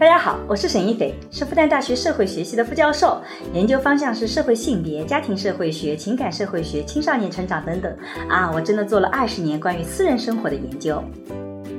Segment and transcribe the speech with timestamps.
[0.00, 3.20] 大家好，我是沈一斐，是复旦大学社会学系的副教授，
[3.52, 7.92] 研究方向是社会性别、家庭社会学、情感社会学、青少年成长等等。
[8.28, 11.02] 啊，我真的做了二十年关于私人生活的研究。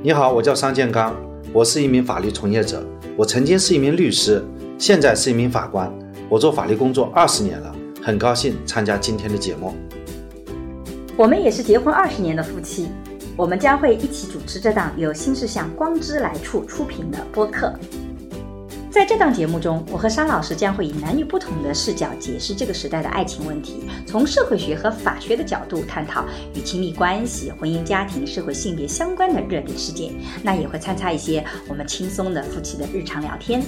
[0.02, 1.16] 你好，我叫商建刚，
[1.50, 2.84] 我是一名法律从业者，
[3.16, 4.44] 我曾经是一名律师，
[4.76, 5.90] 现在是一名法官，
[6.28, 9.74] 我做法律工作二十年了，很高兴参加今天的节目。
[11.16, 12.88] 我们也是结婚二十年的夫妻。
[13.36, 17.72] 我们将会一起主持这档由新世相光之来处出品的播客。
[18.90, 30.12] 在这档节目中，我和沙老师将会以男女不同的视角解释这个时代的爱情问题，从社会学和法学的角度探讨与亲密关系、婚姻家庭、社会性别相关的热点事件。
[30.42, 33.62] 那也会参差一些我们轻松的夫妻的日常聊天。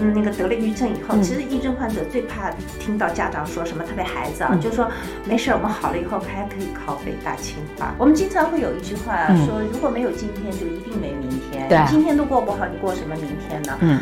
[0.00, 4.90] 嗯，那个得了抑郁症以后，其实抑郁症患者最怕听到家长说什么，特别孩子啊，就说
[5.24, 7.94] 没事，我们好了以后还可以考北大清华。
[7.98, 11.68] 我们经常会有一句话说，如果没有今天，就一定没明天。
[11.68, 13.76] 对，今天都过不好，你过什么明天呢？
[13.80, 14.00] 嗯，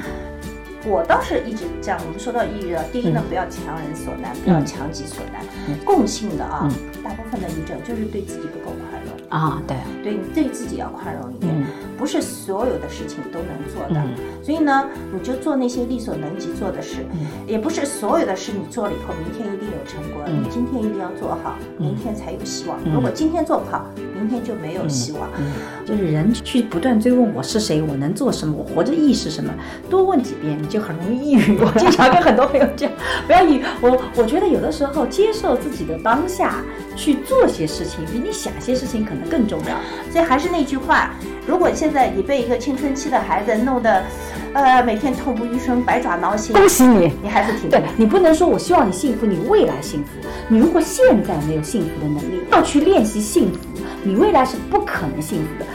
[0.87, 2.01] 我倒是一直这样。
[2.07, 5.43] 我们说到抑郁了，第一呢，不要强人所难，不要强己所难。
[5.85, 6.71] 共性的啊，
[7.03, 8.88] 大部分的抑郁症就是对自己不够宽容
[9.29, 9.63] 啊。
[9.67, 11.55] 对，对你对自己要宽容一点，
[11.97, 14.03] 不是所有的事情都能做的。
[14.43, 17.05] 所以呢，你就做那些力所能及做的事，
[17.47, 20.23] 也不是所有的事你做了以后，明天一定有成果。
[20.27, 22.79] 你今天一定要做好，明天才有希望。
[22.93, 25.29] 如果今天做不好，明天就没有希望。
[25.85, 29.53] 就是人去不断追问我是谁，我能做什么，我活着意义是什么，
[29.91, 31.59] 多问几遍你就很容易抑郁。
[31.59, 32.91] 我经常跟很多朋友讲，
[33.27, 33.65] 不要抑郁。
[33.81, 36.63] 我我觉得有的时候接受自己的当下，
[36.99, 39.79] 去做些事情，比你想些事情可能更重要。
[40.11, 41.15] 所以还是那句话，
[41.47, 44.05] 如果现在你被一个青春期的孩子弄得。
[44.55, 46.57] 呃，每天痛不欲生，百爪挠心。
[46.57, 47.83] 恭喜你，你还是挺对。
[47.99, 50.09] 你不能说我希望你幸福，你未来幸福。
[50.49, 53.59] 你如果现在没有幸福的能力，要去练习幸福，
[54.03, 55.67] 你未来是不可能幸福的。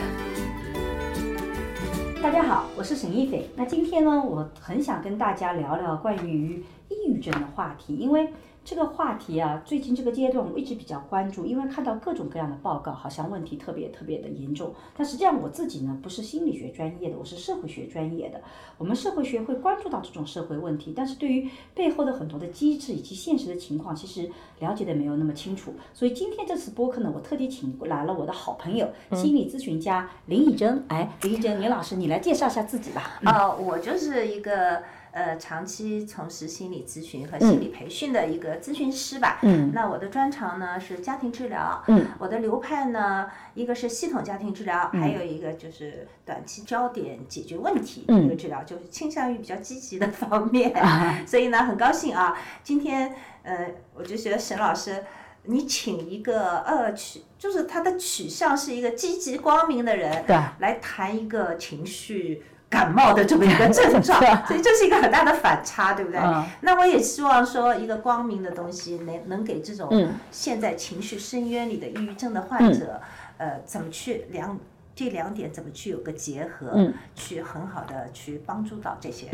[2.19, 3.47] 大家好，我是沈一斐。
[3.55, 8.27] 那今天呢，我很想跟大家聊聊关于抑郁症的话题，因为。
[8.65, 14.73] 这个话题啊，最近这个阶段我一直比较关注，因为看到各种各样的报告，好像问题特别特别的严重。
[14.95, 18.41] 但实际上我自己呢，不是心理学专业的，我是社会学专业的。
[18.77, 24.29] 我们社会学会关注到这种社会问题，但是对于背后的很多的机制以及现实的情况，其实
[24.59, 25.73] 了解的没有那么清楚。
[25.93, 30.81] 所以今天这次播客呢，我特地请来了我的好朋友，心理咨询家林以真。
[30.87, 33.19] 哎，林以真，林老师，你来介绍一下自己吧。
[33.25, 34.81] 啊，我就是一个。
[35.13, 39.37] 呃，长期从事心理咨询和心理培训的一个咨询师吧。
[39.43, 41.83] 嗯，那我的专长呢是家庭治疗。
[41.87, 50.73] 嗯，我的流派呢，一个是系统家庭治疗，还有一个就是短期焦点解决问题一个治疗，就是倾向于比较积极的方面。
[51.27, 53.13] 所以呢，很高兴啊，今天
[53.43, 55.03] 呃，我就觉得沈老师，
[55.43, 62.43] 你请一个呃取，就是他的取向是一个积极光明的人，对，来谈一个情绪。
[62.73, 66.19] 感冒的这么一个症状， 所以这是一个很大的反差，对不对？
[66.61, 72.99] 那我也希望说，一个光明的东西能能给这种现在情绪深渊里的抑郁症的患者，
[73.37, 74.57] 呃，怎么去两
[74.95, 79.27] 这两点怎么去有个结合，去很好的去帮助到这些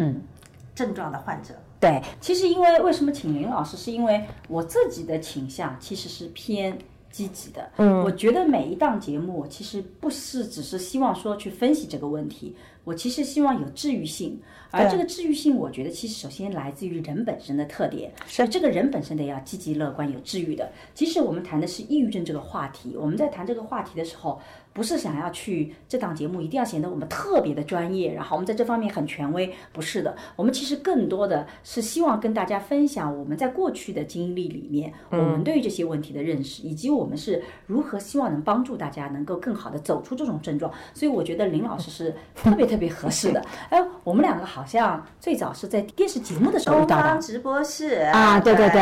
[0.76, 1.54] 症状的患者。
[1.80, 6.78] 对，其实因为为什么请林老师，是因为我自己的倾向其实是偏。
[7.12, 12.56] 积极的，嗯，我觉得每一档节目其实不是只是希望说去分析这个问题，
[12.90, 14.42] 我其实希望有治愈性，
[14.72, 20.72] 而这个治愈性，我觉得其实首先来自于人本身的特点，是这个人本身得要积极乐观、有治愈的。
[20.96, 24.42] 即使我们谈的是抑郁症这个话题，我们在谈这个话题的时候。
[24.80, 30.16] 不是想要去这档节目一定要显得我们特别的专业，然后我们在这方面很权威，不是的。
[30.38, 40.72] 我们其实更多的是希望跟大家分享我们在过去的经历里面，我们对于这些问题的认识，以及我们是如何希望能帮助大家能够更好的走出这种症状。
[40.94, 43.44] 所以我觉得林老师是特别特别合适的。
[43.68, 48.82] 哎，我们两个好像最早是在电视节目的时候遇到的，直播室啊，对对对，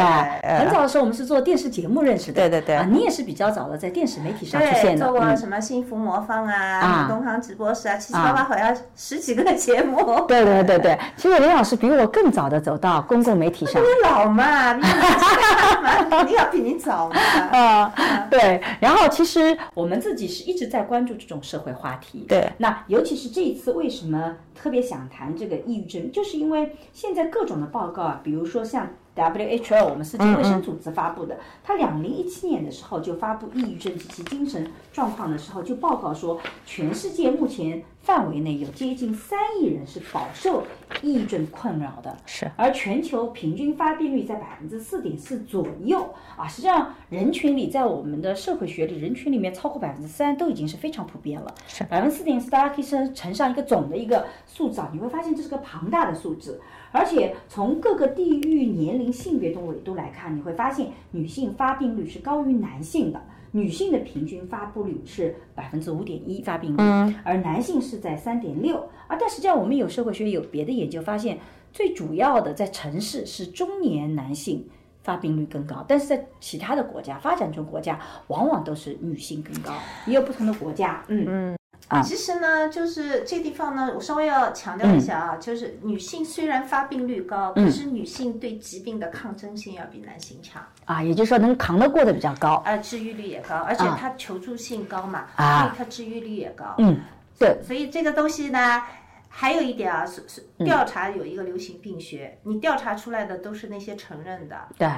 [0.60, 5.87] 很早的时候我们是做电视节目认识的，对对对，啊，你也是比较早的在电视媒体上出现的，做过什么新。
[5.88, 9.98] 幸福魔方啊，东方直播室啊，七七八八好像十几个节目。
[10.28, 13.82] 对对对对，其实林老师比我更早的走到公共媒体上。
[13.82, 17.16] 你老嘛，你要 比你早嘛。
[17.18, 17.94] 啊，
[18.30, 18.62] 对。
[18.82, 22.26] 然后其实我们自己是一直在关注这种社会话题。
[22.28, 22.52] 对。
[22.58, 26.12] 那尤其是这一次，为什么特别想谈这个抑郁症？
[26.12, 28.90] 就是因为现在各种的报告啊，比如说像。
[29.18, 40.64] WHO 我们世界卫生组织发布的，它两零一七年的时候就发布抑郁症及其精神状况的时候，就报告说，全世界目前范围内有接近三亿人是饱受
[41.04, 46.04] 抑郁症困扰的，是，而全球平均发病率在百分之四点四左右
[46.36, 56.60] 啊，实际上人群里在我们的社会学里，人群里面超过百分之三都已经是非常普遍了，是百分之四点四，大家可以乘乘上一个总的一个数字啊，你会发现这是个庞大的数字。
[56.92, 63.22] 而且从各个地域、年龄、性别等维度来看，你会发现女性发病率是高于男性的。
[63.52, 68.78] 女性的平均发布率是百分之五点一发病率，而男性是在三点六。
[69.08, 71.40] 啊，但实际上我们有社会学有别的研究发现，
[71.72, 74.68] 最主要的在城市是中年男性
[75.02, 79.74] 发病率更高，但是在其他的国家，发展中国家往往都是女性更高，
[80.06, 81.04] 也有不同的国家。
[81.08, 81.57] 嗯嗯。
[81.88, 90.62] 啊，其实呢，就是这地方呢，我稍微要强调一下啊，就是女性虽然发病率高，可是女性对疾病的抗争性要比男性强。
[90.86, 97.00] 啊，也就是说能扛得过的比较高，啊，治愈率也高，而且它求助性高嘛，啊，所以它治愈率也高，嗯，
[97.40, 98.84] 对，所以这个东西呢，
[99.30, 104.90] 还有一点啊，是是调查有一个流行病学，你调查出来的都是那些承认的，对。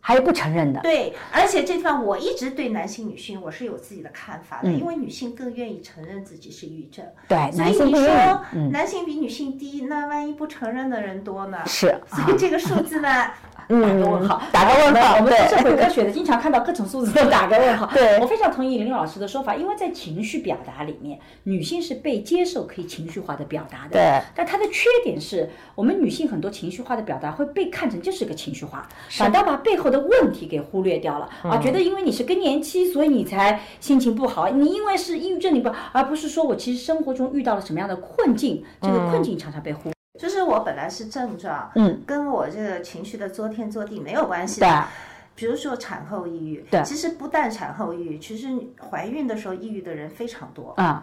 [0.00, 8.40] 还有不承认的，对，而且这地方我一直对男性、女性我是有自己的看法的，因为女性更愿意承认自己是抑郁症，对，男性你说
[8.70, 11.58] 男性比女性低，那万一不承认的人多呢？
[11.66, 13.08] 是，所以这个数字呢？
[13.68, 15.16] 打个问号，打个问号。
[15.16, 17.86] 我们做社会科学的，经常看到各种数字都打个问号。
[17.92, 23.90] 对我非常同意林老师的说法，因为在情绪表达里面，女性是被接受可以情绪化的表达的。
[23.90, 24.22] 对。
[24.34, 31.58] 但她的缺点是我们女性很多情绪化的表达会被看成就是个情绪化，反倒把背后的问题给忽略掉了啊！
[31.58, 34.48] 觉得因为你是更年期，所以你才心情不好。
[34.48, 39.90] 你因为是抑郁症，你不，而不是说我其实生活中遇到了什么样的困境，这个困境常常被忽。
[40.18, 44.84] 就是我本来是症状，嗯，跟我这个情绪的作天作地没有关系的。
[45.34, 48.48] 比如说产后抑郁，对，其实不但产后抑郁，其实
[48.90, 51.00] 怀孕的时候抑郁的人非常多啊。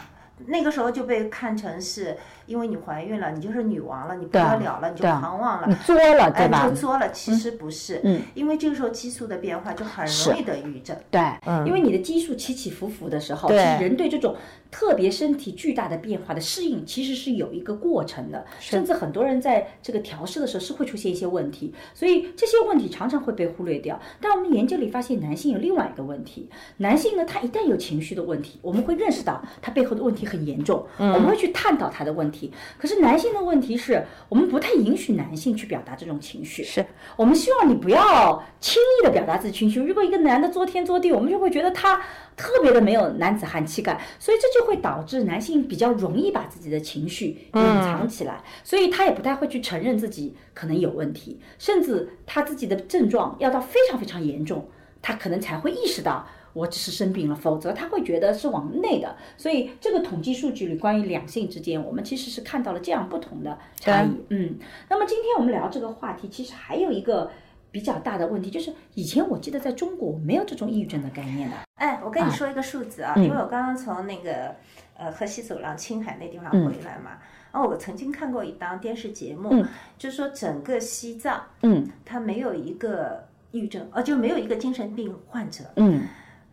[0.47, 6.67] 那个时候就被看成是因为你怀孕了，你就是女王了，你不得了了，你就狂妄了，你作了，对吧？
[6.67, 11.21] 就作了，其实不是，嗯，因为这个时候激素的变化就很容易得抑郁症，对，
[11.65, 14.35] 因为你的激素起起伏伏的时候，其实人对这种
[14.69, 23.99] 特别身体巨大的变化的适应其实是有一个过程的，甚至很多人在这个调试的时候是会出现一些问题，所以这些问题常常会被忽略掉。
[24.21, 32.34] 但我们研究里发现，男性有另外一个问题，男性呢，他一旦有情绪的问题，我们会认识到他背后的问题很严重，我们会去探讨他的问题。
[32.77, 36.85] 可是男性的问题是我们不太允许男性去表达这种情绪，是
[37.15, 39.79] 我们希望你不要轻易的表达自己情绪。
[39.79, 42.01] 如果一个男的作天作地，我们就会觉得他
[42.35, 54.67] 特别的没有男子汉气概，所以这就会导致男性比较容易把自己的情绪隐藏起来，所以他也不太会去承认自己可能有问题，甚至他自己的症状要到非常非常严重，
[55.01, 56.27] 他可能才会意识到。
[56.55, 59.13] 我只是生病了，否则他会觉得是往内的。
[59.35, 64.23] 所以这个统计数据里关于两性之间，我们其实是看到了这样不同的差异。
[64.29, 64.57] 嗯，
[64.89, 67.29] 那么今天我们聊这个话题，其实还有一个
[67.71, 71.57] 比较大的问题，就是以前我记得在中国没有这种抑郁症的概念的。
[71.75, 74.55] 哎，我跟你说一个数字啊，因为我刚刚从那个
[74.97, 77.17] 呃河西走廊青海那地方回来嘛，
[77.51, 79.61] 然后我曾经看过一档电视节目，
[79.97, 86.01] 就是说整个西藏，嗯，它没有一个抑郁症，呃，就没有一个精神病患者，嗯。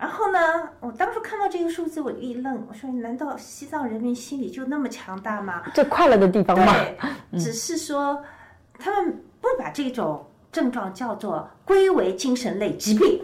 [0.02, 0.38] 然后呢，
[0.80, 5.62] 我当时看到这个数字，我一愣，我说：“难道西藏人民心里就那么强大吗？
[5.72, 6.74] 最快乐的地方吗？”
[7.30, 8.20] 对， 只是说
[8.76, 13.20] 他们不把这种症状叫做归为精神类疾病，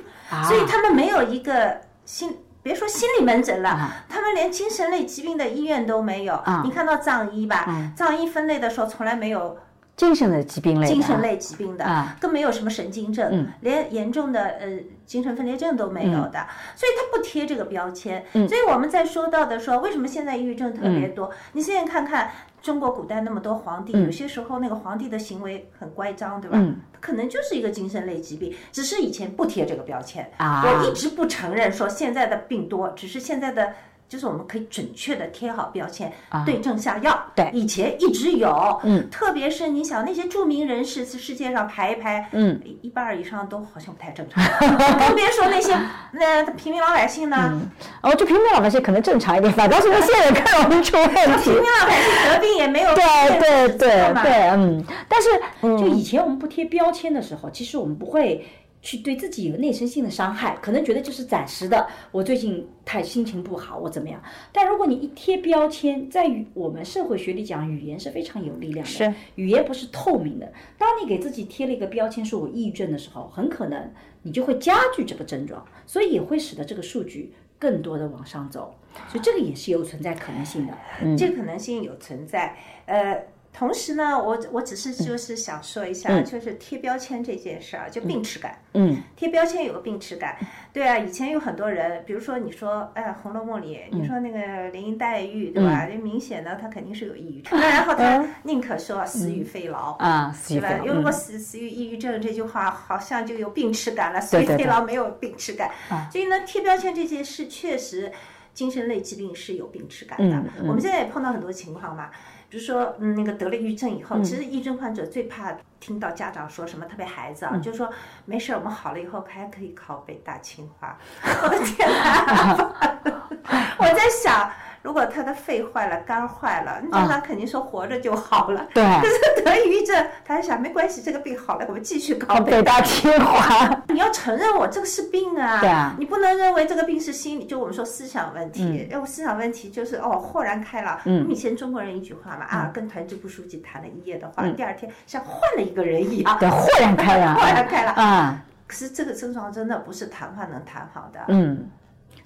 [0.46, 6.40] 所以他们没有一个心，别说心理门诊了，他们连精神类疾病的医院都没有。
[6.62, 9.58] 你看到藏医吧，藏医分类的时候从来没有。
[9.98, 18.24] 精神的疾病类，精神类疾病的，更没有什么神经症，连严重的呃精神分裂症都没有的，所以他不贴这个标签。
[18.32, 21.30] 所以我们在说到的说，为什么现在抑郁症特别多？
[21.52, 22.30] 你现在看看
[22.62, 26.64] 中国古代那么多皇帝，有些时候那个皇帝的行为很乖张，对吧？
[27.00, 30.30] 可能就是一个精神类疾病，只是以前不贴这个标签。
[30.38, 33.74] 我一直不承认说现在的病多，只是现在的。
[34.08, 36.10] 就是我们可以准确的贴好标签，
[36.46, 37.26] 对症下药。
[37.34, 44.42] 对，以前一直有，嗯，特别是你想那些著名人士，世界上排一排，嗯，一半以上都好像不太正常，
[44.98, 45.76] 更别说那些
[46.12, 47.60] 那平民老百姓呢。
[48.00, 51.50] 哦，就平民老百姓可能正常一点，反倒是那些人更容易出问题。
[51.50, 53.04] 平民老百姓得病也没有 对
[53.38, 55.28] 对对对，嗯，但是
[55.60, 58.46] 就以前我们不贴标签的时候，其实我们不会。
[58.80, 61.86] 去对自己有内生性的伤害，可能觉得就是暂时的。
[62.12, 64.22] 我最近太心情不好，我怎么样？
[64.52, 68.90] 但如果你一贴标签，在语我们社会学里讲，语言是非常有力量的。
[68.90, 70.52] 是，语言不是透明的。
[70.78, 73.92] 当你给自己贴了一个标签，说我抑郁症的时候，很可能
[74.22, 78.74] 你就会加剧这个症状，所以也会使得这个数据更多的往上走。
[79.08, 80.74] 所以这个也是有存在可能性的。
[81.16, 82.56] 这个可能性有存在，
[82.86, 83.22] 呃。
[83.52, 88.56] 同时呢，我我只是就是想说一下，就是贴标签这件事儿，就病耻感。
[88.74, 90.36] 嗯，贴标签有个病耻感。
[90.72, 95.86] 对啊，以前有很多人，比如说你说，哎，《红楼梦》里，你说那个林黛玉，对吧？
[95.90, 97.58] 这明显呢她肯定是有抑郁症。
[97.58, 100.78] 然后她宁可说死于非劳啊，对吧？
[100.84, 104.20] 因为如果死死于抑郁症这句话，好像就有病耻感了。
[104.20, 105.72] 死于非劳没有病耻感。
[106.12, 108.12] 所以呢，贴标签这件事确实，
[108.54, 110.44] 精神类疾病是有病耻感的。
[110.60, 112.10] 我们现在也碰到很多情况嘛。
[112.48, 117.90] 比如说，嗯，那个得了抑郁症以后，其实抑郁症患者最怕听到家长说什么，特别孩子啊，就说
[118.24, 120.96] 没事，我们好了以后还可以考北大清华。
[121.42, 122.88] 我的天哪！
[123.78, 124.50] 我在想。
[124.82, 128.66] 如果他的肺坏了、肝坏了，那他肯定说活着就好了。
[128.72, 128.84] 对。
[128.84, 129.06] 可
[129.36, 133.82] 是得抑郁症，他想没关系，这个病好了，我们继续搞北大清华。
[133.88, 135.60] 你要承认我这个是病啊！
[135.60, 135.94] 对啊。
[135.98, 138.88] 你不能认为这个病是心理，就我们说思想问题。
[138.92, 139.06] 嗯。
[139.06, 141.00] 思想问题就是哦，豁然开朗。
[141.04, 141.28] 嗯。
[141.28, 146.38] 以前中国人一句话嘛啊，跟团支部书记谈了一夜的话，第二天像换了一个人一样。
[146.38, 147.34] 对，豁然开朗。
[147.36, 148.44] 豁然开朗啊！
[148.66, 151.20] 可是这个症状真的不是谈话能谈好的。
[151.28, 151.68] 嗯，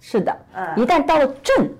[0.01, 0.37] 是的。
[0.53, 0.75] 呃。
[0.77, 1.71] 一旦到了症。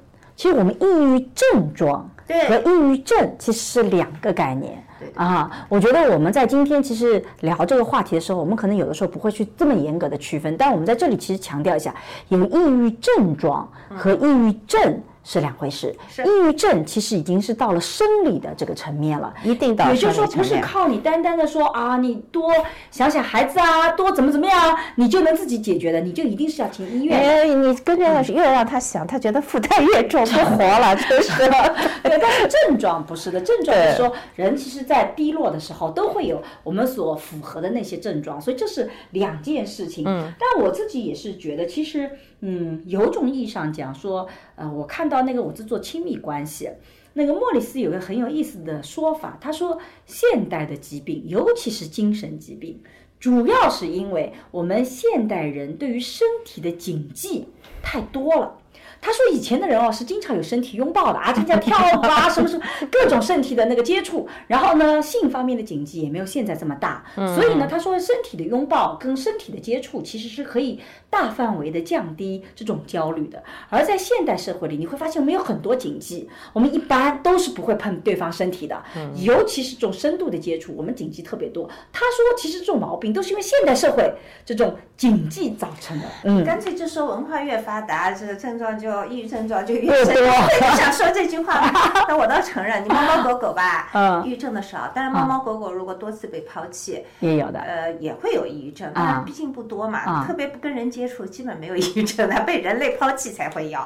[0.43, 4.85] 其实我们抑郁症状和抑郁症其实是两个概念
[5.15, 5.49] 啊。
[5.69, 11.95] 我觉得我们在今天其实聊这个话题的时候，我们可能有的时候不会去这么严格的区分，但我们在这里其实强调一下，
[12.27, 15.01] 有抑郁症状和抑郁症。
[15.25, 19.91] 是两回事，抑郁症其实已经是到了生理的这个层面了，一定到。
[19.91, 22.53] 也就是说，不是靠你单单的说啊，你多
[22.91, 27.19] 想想孩子啊，多怎么怎么样，你就能自己解决的，你就一定是要进医院。
[27.19, 31.39] 哎，你跟着越让他想，他觉得负担越重， 不活了，真是。
[32.03, 40.05] 对，但是症状不是的，症状是说人其实，在低落的时候都会有我们所符合的那些症状，所以这是两件事情。
[40.07, 40.33] 嗯。
[40.39, 42.11] 但我自己也是觉得，其实。
[42.45, 46.69] 嗯，有种意义上讲说，呃，我看到那个我是做亲密关系，
[47.13, 52.81] 那个莫里斯有个很有意思的说法，他说现代的疾病，尤其是精神疾病，
[53.21, 57.47] 主要是因为我们现代人对于身体的谨记
[57.81, 58.59] 太多了。
[59.03, 70.81] 他说以前的人哦是经常有身体拥抱的啊， 参加跳舞啊，什么什么各种身体的那个接触，然后呢性方面的禁忌也没有现在这么大，所以呢他说身体的拥抱跟身体的接触其实是可以
[71.11, 73.43] 大范围的降低这种焦虑的。
[73.69, 78.81] 而在现代社会里，你会发现我们有很多禁忌，我们一般都是不会碰对方身体的，
[79.17, 81.69] 尤其是这种深度的接触，我们禁忌特别多。
[81.93, 84.15] 他说其实这种毛病都是因为现代社会
[84.47, 86.07] 这种禁忌造成的。
[86.23, 88.92] 嗯，干脆就说文化越发达，这个症状就。
[89.07, 91.81] 抑郁症状就越深， 你想说这句话吗？
[92.09, 103.81] 那我倒承认，你猫猫狗狗吧，抑郁症的少，但是猫猫狗狗如果多次被抛弃，也有的，呃，也会有抑郁症，但毕竟不多嘛，特别不跟人接触，基本没有抑郁症的， 被人类抛弃才会有。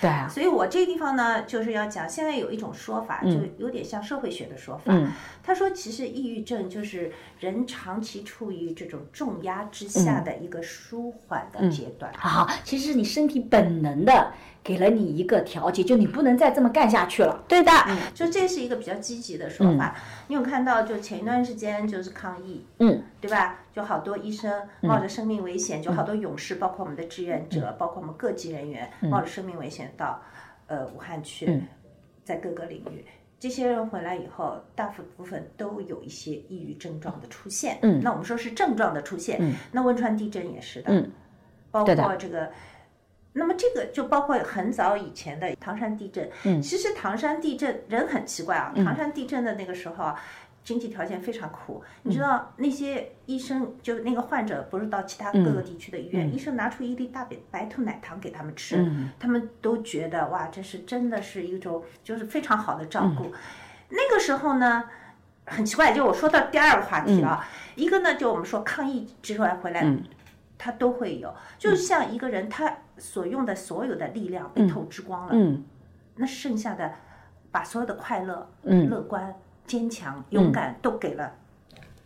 [0.00, 4.94] 对啊，所以我这个地方呢，就是要讲，现在有一种说法，就有点像社会学的说法。
[5.42, 12.10] 他说，其实抑郁症就是人长期处于这种重压之下的一个舒缓的阶段。
[12.16, 17.42] 好，其实是你身体本能的给了你一个调节，就你不能再这么干下去了。
[17.48, 17.72] 对的，
[18.14, 19.96] 就这是一个比较积极的说法。
[20.28, 23.60] 你有看到，就前一段时间就是抗疫，嗯，对吧？
[23.72, 30.20] 就好多医生冒着生命危险，就好多勇士，包括我们的志愿者，包括我们各级人员，冒着生命危险到
[30.66, 31.62] 呃武汉去，
[32.24, 33.04] 在各个领域，
[33.38, 37.78] 这些人回来以后，大部分都有一些抑郁症状的出现。
[37.82, 39.38] 嗯，那我们说是症状的出现。
[39.40, 40.92] 嗯，那汶川地震也是的。
[40.92, 41.10] 嗯，
[41.70, 42.50] 包括这个，
[43.32, 46.30] 那么这个就包括很早以前的唐山地震。
[46.44, 50.20] 嗯，其实唐山地震人很奇怪啊，唐山地震的那个时候啊。
[50.62, 58.86] 经济条件非常苦，你知道那些医生就那个患者不是到其他各个地区的医院，医生拿出一粒大白白兔奶糖给他们吃，
[59.18, 63.32] 他们都觉得哇，这是真的是一种就是非常好的照顾。
[63.88, 64.84] 那个时候呢，
[65.46, 69.90] 很奇怪，就我说到第二个话题啊，一个呢就我们说抗疫之外回来，
[70.62, 75.58] 他都会有，就像一个人他所用的所有的力量被透支光了，
[76.16, 76.92] 那剩下的
[77.50, 79.34] 把所有的快乐、乐观。
[79.66, 81.32] 坚强、勇敢都给了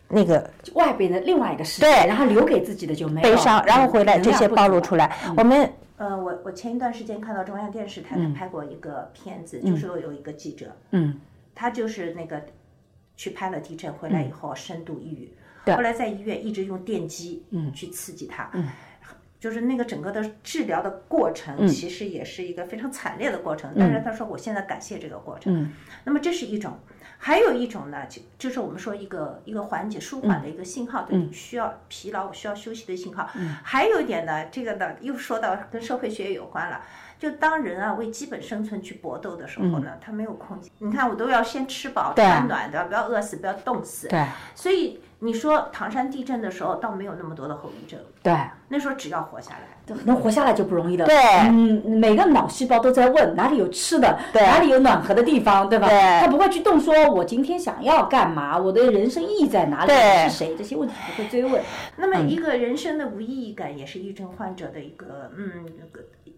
[0.07, 2.07] 那个外边的另外一个世界，对。
[2.07, 5.17] 然后留给自己的就没有悲伤，然后回来这些暴露出来。
[5.35, 11.19] 我们呃，我我前一段时间看到中央电视台拍过一个片子，就是有一个记者，嗯，
[11.55, 12.39] 他就是那个
[13.17, 15.33] 去拍了地震回来以后深度抑郁，
[15.73, 18.51] 后来在医院一直用电击嗯去刺激他。
[19.37, 23.71] 就是那个整个的治疗的过程，其实也是一个非常惨烈的过程。
[23.77, 25.71] 但是他说，我现在感谢这个过程。
[26.03, 26.79] 那么这是一种，
[27.19, 33.29] 还有一种呢，就就是我们说一个一个缓解舒缓的一个信号，对，需要疲劳需要休息的信号。
[33.61, 36.81] 还有一点呢，这个呢又说到跟社会学有关了。
[37.19, 40.71] 就当人啊为基本生存去搏斗的时候呢，他没有空间。
[40.79, 44.07] 你看，我都要先吃饱穿暖的，不要饿死，不要冻死。
[44.07, 45.01] 对，所以。
[45.25, 47.99] 你说唐山地震的时候，倒没有那么多的后遗症。
[48.21, 48.31] 对，
[48.67, 51.05] 那时候只要活下来，能活下来就不容易了。
[51.05, 51.15] 对，
[51.47, 55.87] 嗯，每个脑细胞都在问哪里有吃的，哪里有暖和的地方，对吧？
[55.87, 59.91] 对，他不会去动，说我今天想要干嘛，我的人生意义在哪里，
[60.27, 60.55] 是谁？
[60.57, 61.61] 这些问题不会追问。
[61.97, 65.65] 那么，一个人生的无意义感，也是抑郁症患者的一个，嗯，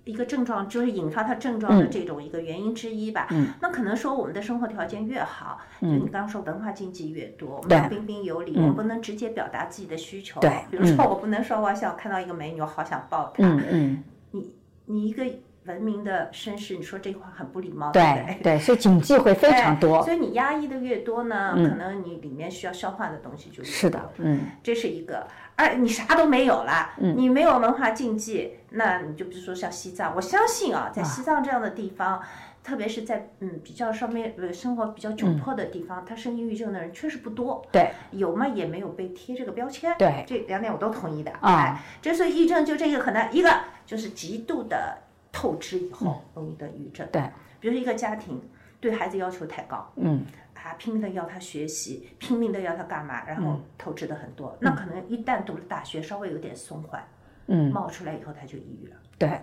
[0.03, 3.27] 一个症状，就是引发他症状的这种一个原因之一吧。
[3.31, 3.47] 嗯。
[3.61, 10.39] 那可能说，我们的生活条件越好，就你刚刚说文化经济越多，我们彬彬有礼，我们不能直接表达自己的需求。
[10.39, 10.51] 对。
[10.71, 13.47] 比如说，我不能说我想看到一个美女，我好想抱她。
[13.47, 14.03] 嗯嗯。
[14.31, 14.53] 你
[14.85, 15.23] 你一个
[15.63, 18.39] 文明的绅士，你说这话很不礼貌，对不对？
[18.43, 20.03] 对，所以禁忌会非常多。
[20.03, 23.65] 所以你压抑的越多呢，可能你里面需要消化的东西就越多。
[23.65, 25.25] 是的，嗯，这是一个。
[25.55, 32.21] 二你啥都没有了，你没有文化禁忌，那你就比如说像西藏，我相信啊，在西藏这样的地方，
[32.67, 37.65] 特别是在嗯比较上面呃生活比较窘迫的地方，他生抑郁症的人确实不多。
[37.71, 39.95] 对，有嘛也没有被贴这个标签。
[39.97, 41.31] 对，这两点我都同意的。
[41.39, 43.49] 啊，之所以抑郁症就这个可能一个
[43.85, 44.97] 就是极度的
[45.31, 47.07] 透支以后容易得抑郁症。
[47.09, 47.21] 对，
[47.61, 48.41] 比如说一个家庭
[48.81, 49.89] 对孩子要求太高。
[49.95, 50.25] 嗯。
[50.67, 54.53] 啊，拼命的要他学习，拼命的要他干嘛，然后透支的很多。
[54.59, 57.01] 那可能一旦读了大学，稍微有点松缓，
[57.45, 58.97] 嗯，冒出来以后他就抑郁了。
[59.17, 59.39] 对，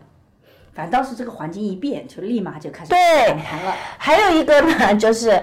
[0.74, 3.74] 反倒是这个环境一变，就立马就开始反弹了。
[3.96, 5.40] 还有一个呢，就是。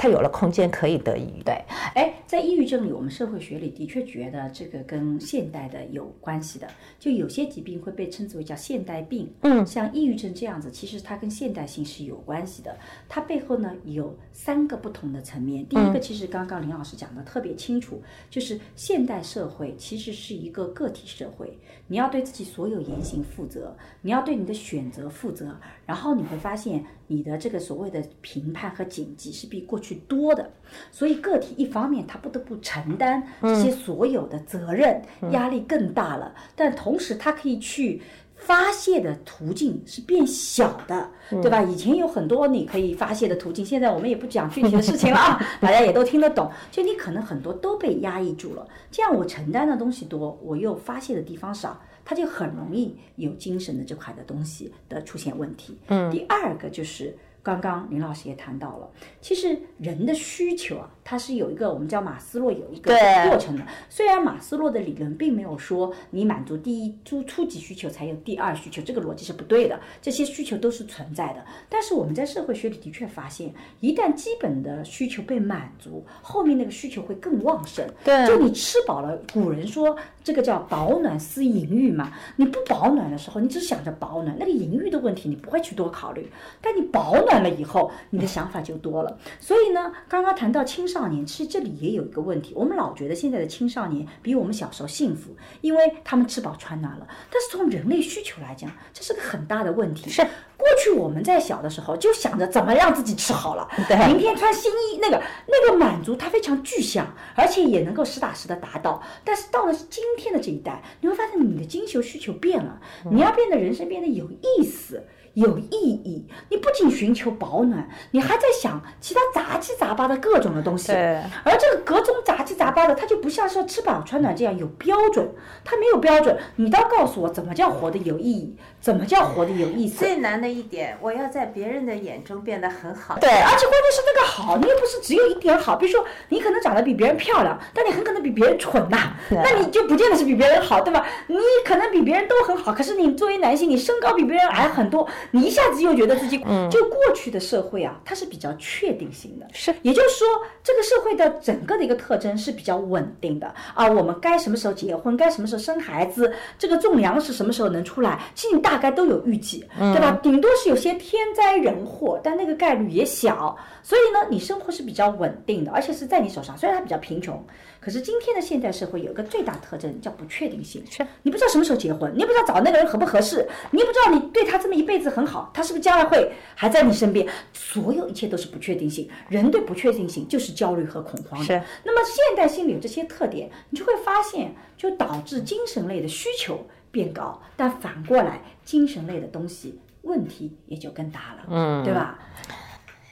[0.00, 1.62] 他有了空间可以得抑郁，对，
[1.94, 6.66] 哎，在抑郁症里，我们社会学里的确觉得这个跟现代的有关系的，
[6.98, 12.74] 就有些疾病会被称之为叫现代病，嗯，像抑郁症这样子，其实它跟现代性是有关系的，
[13.10, 15.66] 它背后呢有三个不同的层面。
[15.66, 25.54] 第一个，其实刚刚林老师讲的特别清楚，就是现代社会其实是一个个体社会，你要对自己所有言行负责，你要对你的选择负责，
[25.90, 29.96] 然后你会发现你的这个所谓的评判和谨记是比过去。
[30.06, 30.48] 多的，
[30.92, 36.32] 所以个体一方面他不得不承担这些所有的责任，压力更大了。
[36.54, 38.00] 但同时他可以去
[38.36, 41.10] 发泄的途径是变小的，
[41.42, 41.60] 对吧？
[41.60, 46.48] 以前有很多你可以发泄的途径，现在我们也不讲具体的事情了啊， 大家也都听得懂。
[46.70, 55.76] 就你可能很多都被压抑住了，这样我承担的东西多，我又发泄的地方少，他就很容易有精神的这块的东西的出现问题。
[55.88, 57.16] 嗯，第二个就是。
[57.42, 58.88] 刚刚林老师也谈到了，
[59.20, 62.94] 其实人的需求啊，它是有一个我们叫马斯洛有一个
[63.28, 63.64] 过程的。
[63.88, 69.80] 虽然马斯洛的理论并没有说你满足第一初初级需求才有第二需求，这个逻辑是不对的。
[70.02, 71.42] 这些需求都是存在的。
[71.70, 77.88] 但是我们在社会学里的确发现，一旦基本的需求被满足，后面那个需求会更旺盛。
[78.04, 82.12] 对，就你吃饱了，古人说这个叫饱暖思淫欲嘛。
[82.36, 86.30] 你不保暖的时候，你只想着保暖，那个淫欲的问题你不会去多考虑。
[86.60, 87.29] 但你保暖。
[87.30, 89.18] 暖了以后，你的想法就多了。
[89.38, 92.52] 所以呢，刚刚谈到青少年，其实这里也有一个问题。
[92.56, 97.06] 我们老觉得现在的青少年比我们小时候幸福，因为他们吃饱穿暖了。
[97.30, 100.10] 但是从人类需求来讲，这是个很大的问题。
[100.10, 109.02] 是过去我们在小的时候就想着怎么让自己吃好了，对，明天穿新衣，那个那个满足它非常具象，而且也能够实打实的达到。
[109.24, 112.78] 但是到了今天的这一代，你会发现你的精求需求变了，
[113.10, 115.02] 你要变得人生变得有意思。
[115.34, 120.88] 有意义，你不仅寻求保暖，你还在想其他杂七杂八的各种的东西。
[120.88, 121.20] 对。
[121.44, 125.28] 而这个各种杂七杂八的，它就不像是吃饱穿暖这样有标准，
[125.64, 126.36] 它没有标准。
[126.56, 128.56] 你倒告诉我，怎么叫活得有意义？
[128.80, 129.98] 怎么叫活得有意思？
[129.98, 133.18] 最难的一点，我要在别人的眼中变得很好。
[133.18, 135.76] 对，而且关键是那个好，你又不是只有一点好。
[135.76, 141.06] 比如说，你可能长得比别人漂亮，但你很可能比别人蠢呐，那你就不见得是比别人好，对吧？
[141.28, 145.06] 你可能比别人都很好，可是你作为男性，你身高比别人矮很多。
[145.30, 146.36] 你一下子又觉得自己，
[146.70, 150.28] 就过去的社会啊，它是比较确定性的，是，也就是说，
[150.62, 153.88] 这个社会的整个的一个特征是比较稳定的啊。
[153.88, 160.12] 我们该什么时候结婚，该什么时候生孩子，这个种粮食什么时候能出来，其实你大概都有预计，对吧？
[160.22, 166.58] 顶多多是有些天灾人祸，但那个概率也小，所以呢，你生活是比较稳定的，而且是在你手上。
[166.58, 167.40] 虽然它比较贫穷，
[167.80, 170.84] 可是今天的现代社会有一个最大特征叫不确定性。
[171.22, 177.26] 你不知道什么时候结婚，你也不知道找那个人合不合适，你也不知道你对他这么一辈子很好，他是不是将来会还在你身边？
[177.52, 179.08] 所有一切都是不确定性。
[179.28, 181.44] 人对不确定性就是焦虑和恐慌。
[181.46, 181.64] 的。
[181.84, 189.80] 那么现代心理有这些特点，你就会发现，就导致精神类的需求变高，但反过来，精神类的东西。
[190.02, 192.18] 问题也就更大了，嗯，对吧？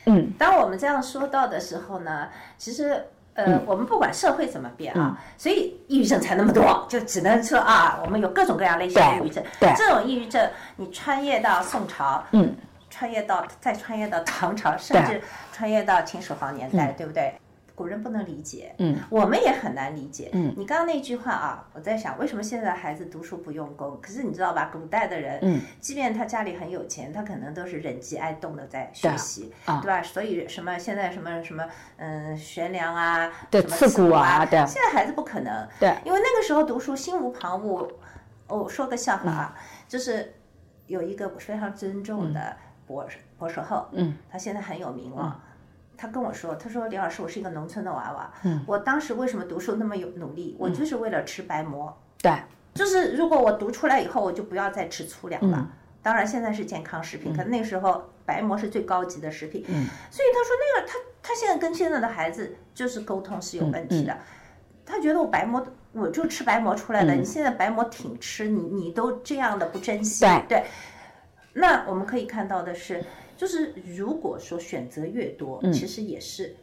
[0.06, 3.04] 嗯，当我们这样说到的时候呢，其实，
[3.38, 9.44] 呃，我们不管社会怎么变啊，所以抑郁症才那么多， 就只能说啊，我们有各种各样类型的抑郁症。
[9.60, 12.52] 对，这种抑郁症，你穿越到宋朝，嗯，
[12.90, 15.22] 穿越到再穿越到唐朝，甚至
[15.52, 17.32] 穿越到秦始皇年代，对不对？
[17.78, 23.96] 古人不能理解，嗯，我们也很难理解，嗯，你刚刚那句话啊，我在想，为什么现在孩子读书不用功？
[24.02, 30.02] 可是你知道吧，古代的人，嗯，即便他家里很有钱，他可能都是忍饥挨冻的在学习，对吧？
[30.02, 31.64] 所以什么现在什么什么，
[31.98, 37.88] 嗯，悬梁啊，对，刺骨啊，对，现在孩子不可能，对，因为那个时候读书心无旁骛。
[38.48, 39.54] 哦，说个笑话啊，
[39.86, 40.34] 就是
[40.86, 45.44] 有一个非常尊重的博博士后，嗯，他现在很有名了。
[46.00, 48.32] 他跟我说：“他说李老师，我是一个农村的娃娃。
[48.44, 50.54] 嗯，我当时为什么读书那么有努力？
[50.56, 51.92] 我就是为了吃白馍。
[52.22, 52.32] 对，
[52.72, 55.68] 就是如果我读出来以后，我就不要再吃粗粮了。
[56.00, 59.64] 当然现在是健康食品，可那时候白馍是最高级的食品。
[59.66, 64.16] 嗯，所以他说那个他他现在跟现在的孩子就是沟通是有问题的。
[64.86, 70.24] 他觉得我白馍我就吃白馍出来的，你现在白馍挺吃，你你都这样的不珍惜。
[70.48, 70.62] 对，
[71.54, 73.04] 那我们可以看到的是。”
[73.38, 76.56] 就是如果说选择越多，其实也是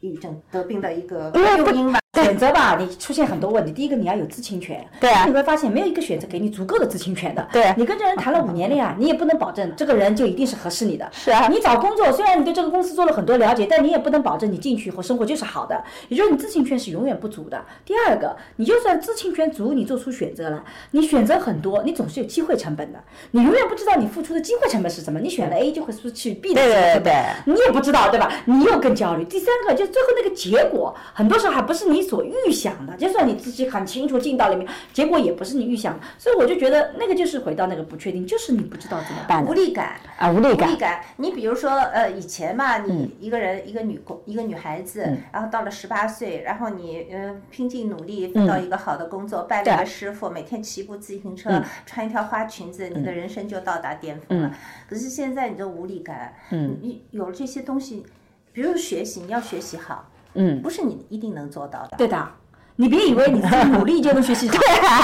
[0.00, 2.03] 抑郁症得病的一个诱因吧。
[2.24, 3.70] 选择吧，你出现很多问题。
[3.70, 4.84] 第一个，你要有知情权。
[4.98, 5.26] 对啊。
[5.26, 7.46] 你会发现，没有一个选择给你足够的知情权的。
[7.52, 7.74] 对。
[7.76, 11.06] 你跟这人谈了五年恋爱，你也不能保证这个人就一定是合适你的。
[11.12, 11.48] 是啊。
[11.48, 15.82] 你找工作，虽然你对这个公司做了很多了解，但你也不能保证你进去以后生活就是好的。
[16.08, 17.62] 也就是你知情权是永远不足的。
[17.84, 22.98] 第二个，你就算知情权足，你做出选择了，你选择很多，你总是有机会成本的。
[23.32, 25.20] 你永远不知道你付出的机会成本是什么。
[25.20, 27.14] 你选了 A 就会失去 B 的机会成本。
[27.46, 28.32] 你也不知道，对吧？
[28.46, 29.24] 你又更焦虑。
[29.24, 32.96] 第三个，就最后那个结果，很多时候还不是你所预想的。
[32.96, 40.68] 就算你自己很清楚进到里面，结果也不是你预想的，所以我就觉得那个就是回到那个不确定，就是你不知道怎么办，无力感啊，无力感。
[40.68, 41.00] 无力感。
[41.16, 54.54] 你比如说，呃，以前嘛，你一个人一个女工一个女孩子，然后到了十八岁，然后你呃拼尽努力得到一个好的工作，拜了个师傅，每天骑部自行车，穿一条花裙子，你的人生就到达巅峰了。
[54.88, 58.04] 可是现在你这无力感，你有了这些东西，
[58.52, 61.96] 比如学习，你要学习好，嗯，不是你一定能做到的。
[61.96, 62.28] 对的。
[62.76, 64.48] 你别以为你自己努力就能学习。
[64.50, 64.56] 好，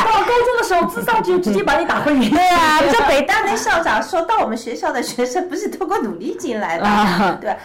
[0.04, 2.32] 到高中的时候智商就直接把你打回原形。
[2.32, 7.56] 对啊， 这北大那校长说到我们学校的学生不是通过努力进来的， 对，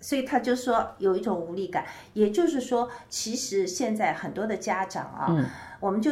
[0.00, 1.84] 所以他就说有一种无力感。
[2.14, 5.28] 也就是说，其实现在很多的家长啊，
[5.80, 6.10] 我们就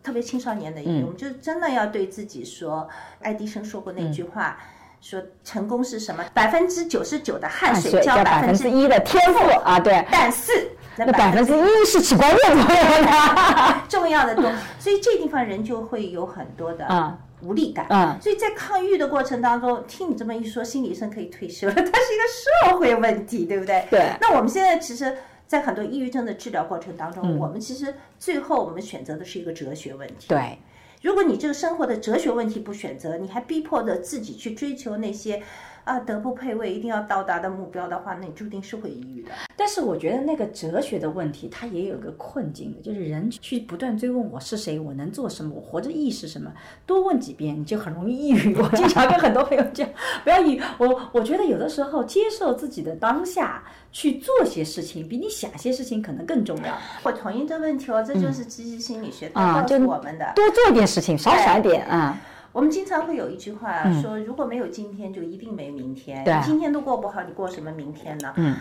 [0.00, 2.88] 特别青少年的，我们就真的要对自己说，
[3.20, 4.56] 爱迪生说过那句话，
[5.00, 6.24] 说成功是什么？
[6.34, 10.72] 百分之九十九的汗水交百分之一的天赋啊，对，但是。
[10.96, 17.86] 那百分之一是起关键作用的， 重要的多，所以这地方人就会有很多的无力感。
[17.88, 23.86] 嗯，所以在抗抑郁的过程当中，听你这么一说，心理医生可以退休了， 它是一个社会问题，对不对？
[23.88, 24.10] 对。
[24.20, 30.26] 那我们现在其实，在很多抑郁症的治疗过程当中，我们其实最后我们选择的是一个哲学问题。
[30.28, 30.58] 对。
[31.00, 35.42] 如果你这个生活的哲学问题不选择，你还逼迫着自己去追求那些。
[35.82, 39.30] 啊，德不配位，一定要到达的目标的话，那你注定是会抑郁的。
[39.56, 46.52] 但是我觉得那个哲学的问题，它也有个困境的，就是人去不断追问我是谁，我能做什么，我活着意义是什么，
[46.84, 48.54] 多问几遍你就很容易抑郁。
[48.56, 49.88] 我经常跟很多朋友讲，
[50.22, 50.62] 不要抑郁。
[50.78, 56.78] 我我觉得有的时候接受自己的当下，去做些事情，比你想些事情可能更重要。
[57.02, 62.18] 我同意这问题哦，这就是积极心理学告诉我们的，多做一点事情，少想一点啊。
[62.52, 66.24] 我们经常会有一句话说：“如果没有今天，就一定没明天。
[66.24, 68.56] 你今天都过不好，你过什么明天呢？”嗯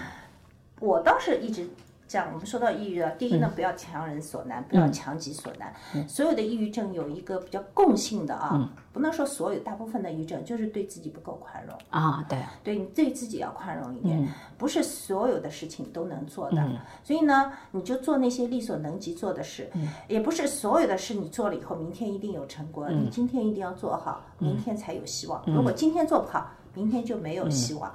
[0.80, 1.68] 我倒是一直。
[2.10, 5.72] 这样，我们说到抑郁啊，第一呢，不要强人所难，不要强己所难。
[6.08, 12.26] 所有的抑郁症有一个比较共性的啊，不能说所有，大部分的抑郁症就是对自己不够宽容啊。
[12.28, 16.68] 对，对你对自己要宽容一点，不是所有的事情都能做的。
[17.04, 19.70] 所以呢，你就做那些力所能及做的事，
[20.08, 22.90] 也不是所有的事你做了以后，明天一定有成果。
[22.90, 25.44] 你今天一定要做好，明天才有希望。
[25.46, 27.94] 如果今天做不好，明天就没有希望。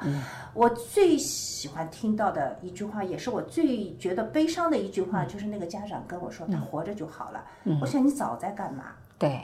[0.53, 7.45] 我最喜欢听到的一句话，也是我最觉得悲伤的一句话，就是那个家长跟我说：“他活着就好了。”
[7.81, 8.85] 我想你早在干嘛？
[9.19, 9.41] 对，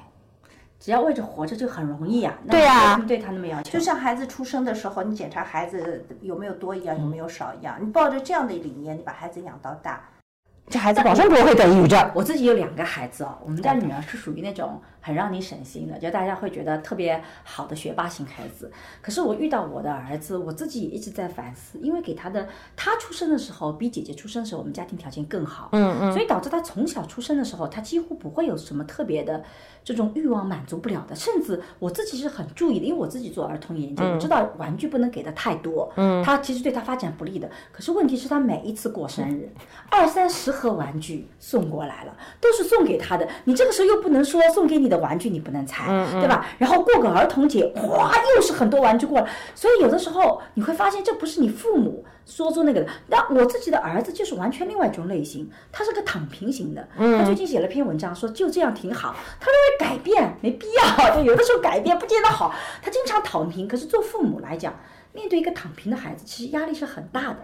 [0.78, 2.34] 只要为着活着就很容易呀。
[2.48, 10.00] 对呀，对他那么要求，就像孩子出生的时候，你检查孩子有没有多一样，有没有少一样，你抱着这样的理念，你把孩子养到大。
[10.68, 12.10] 这孩子 保证不会得抑郁症。
[12.14, 18.70] 我自己有两个孩子哦，我们家女儿是属于那种很让你省心的，就大家会觉得特别好的学霸型孩子。
[19.00, 29.42] 可是我遇到我的儿子，我自己也一直在反思，因为给他的他出生的时候比姐姐出生的时候，我们家庭条件更好，嗯嗯，所以导致他从小出生的时候，他几乎不会有什么特别的。
[29.82, 37.50] 这种欲望满足不了的，甚至我自己是很注意的，因为我自己做儿童研究，我知道玩具不能给的太多，嗯，他其实对他发展不利的。
[37.72, 39.50] 可是问题是，他每一次过生日，
[39.88, 43.26] 二三十盒玩具送过来了，都是送给他的。
[43.44, 46.44] 你这个时候又不能说送给你的玩具你不能拆，对吧？
[46.58, 52.04] 然后过个儿童节，哗，又是很多玩具过来，所以有的时候你会发现，这不是你父母。
[52.26, 56.88] 说出那个的，那我自己的儿子就是完全另外一种类型，他是个躺平型的。
[56.96, 59.16] 他最近写了篇文章，说就这样挺好。
[59.40, 62.54] 他认为改变没必要，就有的时候改变不见得好。
[62.82, 64.72] 他经常躺平，可是做父母来讲，
[65.12, 67.38] 面对一个躺平的孩子，其实压力是很大的。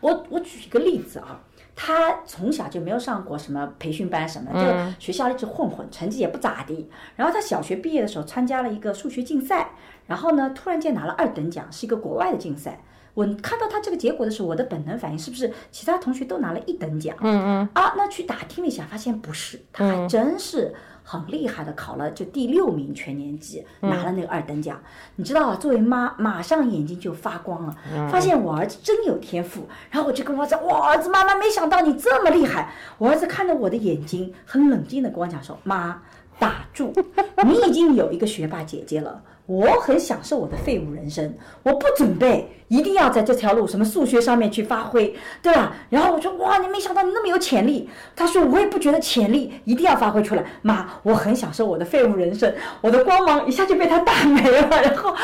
[0.00, 1.40] 我我举一个例子啊，
[1.74, 6.88] 他从小就没有上过什么培训班什么的，就学校一直混混，成绩也不咋地。
[7.16, 9.70] 然后他小学毕业的时候参加了一个数学竞赛，
[10.06, 12.80] 然后呢，突然间拿了二等奖，是一个国外的竞赛。
[13.14, 17.14] 我看到他这个结果的时候，我的本能反应是不是其他同学都拿了一等奖？
[17.20, 17.68] 嗯嗯。
[17.74, 20.74] 啊，那去打听了一下，发现不是，他还真是
[21.04, 24.80] 很厉害的，考了就第六名全年级，拿了那个二等奖。
[25.16, 27.76] 你知道啊，作为妈，马上眼睛就发光了，
[28.10, 29.68] 发现我儿子真有天赋。
[29.90, 32.72] 然后我就跟我讲，我，儿子，妈妈没想到你这么厉害。
[32.98, 36.00] 我儿子看着我的眼睛，很冷静的跟我讲说，妈，
[36.38, 36.92] 打住，
[37.44, 39.22] 你已经有一个学霸姐姐了。
[39.52, 45.76] 我很享受我的废物人生，我不准备一定要在这条路什么数学上面去发挥，对吧？
[45.90, 47.86] 然后我说哇，你没想到你那么有潜力。
[48.16, 50.42] 他说我也不觉得潜力一定要发挥出来。
[50.62, 54.68] 妈，我很享受我的废物人生，我的光芒一下就被他打没了。
[54.80, 55.14] 然后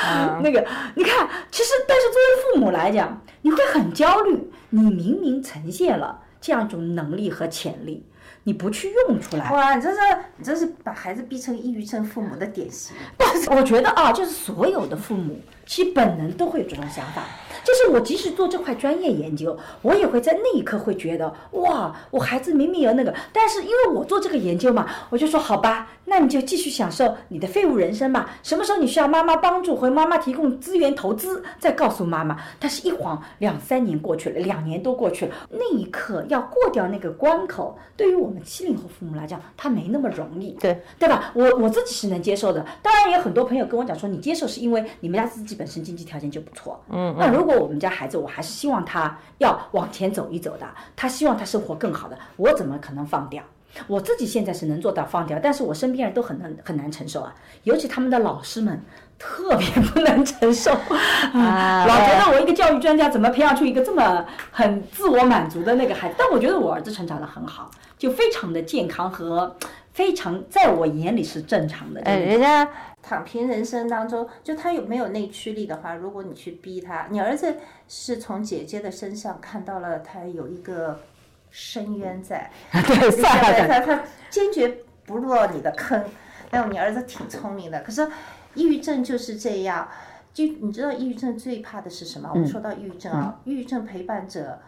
[0.43, 0.63] 那个
[0.95, 4.39] 你看，其实但是作为父母来讲，你会很焦虑。
[4.69, 8.05] 你明明呈现了这样一种能力和潜力。
[8.49, 9.75] 你不去用出来，哇！
[9.75, 9.99] 你这是
[10.39, 12.97] 你这是把孩子逼成抑郁症父母的典型。
[13.19, 17.25] 但是我觉得啊，就是所有的父母其本能都会有这种想法。
[17.63, 28.31] 就是我即使做这块专业研究，我也会在那一刻会觉得，哇，我孩子明明有那个，但是因为我做这个研究嘛，我就说好吧，那你就继续享受你的废物人生吧。
[28.43, 32.37] 什么时候你需要妈妈帮助或妈妈提供资源投资，再告诉妈妈。
[32.59, 41.31] 但是，一晃两三年过去了，两年多过去了，那一刻要过掉那个关口，对于我们七零后父母来讲，他没那么容易，对对吧？
[41.35, 42.65] 我我自己是能接受的。
[42.83, 46.83] 当然，也有很多朋友跟我讲说，你接受是因为你们家自己本身经济条件就不错。
[46.89, 50.67] 嗯，那如果我们家孩子，我还是希望他要往前走一走的。
[50.97, 53.43] 他希望他生活更好的，我怎么可能放掉？
[53.87, 57.35] 我自己现在是能做到放掉，但是我身边人都很难很难承受啊。
[57.65, 58.83] 尤其他们的老师们
[59.19, 60.73] 特别不能承受，
[61.33, 66.15] 啊，老觉得我一个教育专家怎么培养出一个这么很自我满足的那个孩子？
[66.19, 69.57] 但我觉得我儿子成长的很好，就非常的健康和
[69.93, 72.01] 非常在我眼里是正常的。
[72.03, 72.69] 哎，人家。
[73.01, 77.55] 躺平人生当中，就他有没有内驱力的话，如果你去逼他，你儿子
[77.89, 81.01] 是从姐姐的身上看到了他有一个
[81.51, 86.03] 深渊在， 对，他他坚决不落你的坑。
[86.51, 88.09] 哎呦，你儿子挺聪明的，可是
[88.55, 89.89] 抑郁症就是这样。
[90.33, 92.31] 就你知道，抑郁症最怕的是什么？
[92.33, 94.61] 我们说到抑郁症啊，抑郁症陪伴者。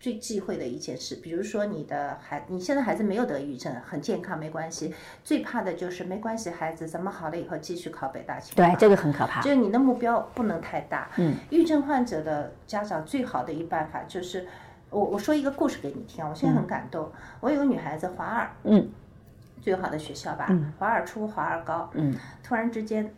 [0.00, 4.94] 最忌讳的一件事，比如说你的孩，你现在孩子没有得抑郁症，很健康，没关系。
[5.24, 8.70] 最怕的就是没关系，孩子咱们好了以后继续考北大清华。
[8.70, 9.42] 对，这个很可怕。
[9.42, 11.10] 就是你的目标不能太大。
[11.16, 11.34] 嗯。
[11.50, 14.46] 抑郁症患者的家长最好的一办法就是，
[14.90, 17.10] 我我说一个故事给你听我现在很感动。
[17.40, 18.50] 我有个女孩子，华二。
[18.64, 18.88] 嗯。
[19.60, 20.46] 最好的学校吧。
[20.50, 20.72] 嗯。
[20.78, 21.90] 华二初，华二高。
[21.94, 22.14] 嗯。
[22.42, 23.14] 突然之间。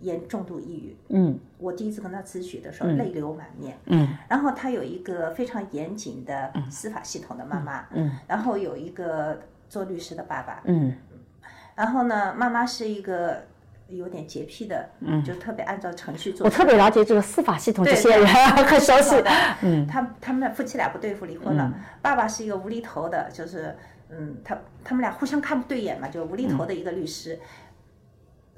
[0.00, 10.94] 严重度抑郁，嗯，我第一次跟她咨询的时候，泪流满面，嗯，然后她有一个非常严谨的司法系统的妈妈，嗯，然后有一个做律师的爸爸，嗯，
[11.74, 13.42] 然后呢，妈妈是一个
[13.90, 16.44] 有点洁癖的，嗯，就特别按照程序做。
[16.44, 19.16] 我特别了解这个司法系统这些人，很 熟悉。
[19.62, 21.72] 嗯，他他们夫妻俩不对付，离婚了。
[22.02, 23.76] 爸爸是一个无厘头的，就是
[24.08, 27.38] 嗯，他他们俩互相看不对眼嘛，就无厘头的一个律师。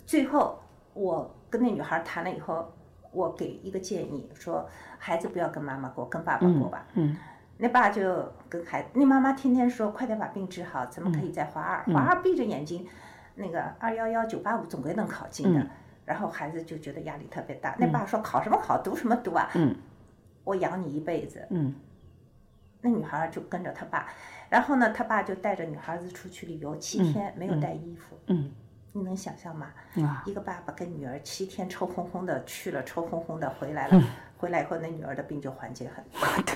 [0.07, 0.59] 最后。
[0.95, 2.71] 我跟那女孩谈了以后，
[3.13, 4.69] 我给一个建议，说
[4.99, 6.87] 孩子不要跟妈妈过，跟爸爸过吧。
[6.93, 7.17] 嗯。
[7.57, 11.83] 那爸就跟孩，那妈妈天天说快点把病治好，咱们可以在华二？
[11.95, 12.87] 华二闭着眼睛，
[13.35, 15.67] 那个二幺幺九八五总归能考进的。
[16.05, 17.77] 然后孩子就觉得压力特别大。
[17.79, 19.49] 那爸说考什么考，读什么读啊？
[19.55, 19.75] 嗯。
[20.45, 21.47] 我养你一辈子。
[21.51, 21.75] 嗯。
[22.81, 24.09] 那女孩就跟着他爸，
[24.51, 28.19] 然后呢，他爸就带着女孩子出去旅游七天，没有带衣服。
[28.27, 28.51] 嗯。
[28.95, 29.69] 你能想象吗？
[29.99, 34.03] 啊，一个爸爸跟女儿七天臭烘烘的去了，臭烘烘的回来了，
[34.37, 36.21] 回来以后那女儿的病就缓解很多。
[36.45, 36.55] 对，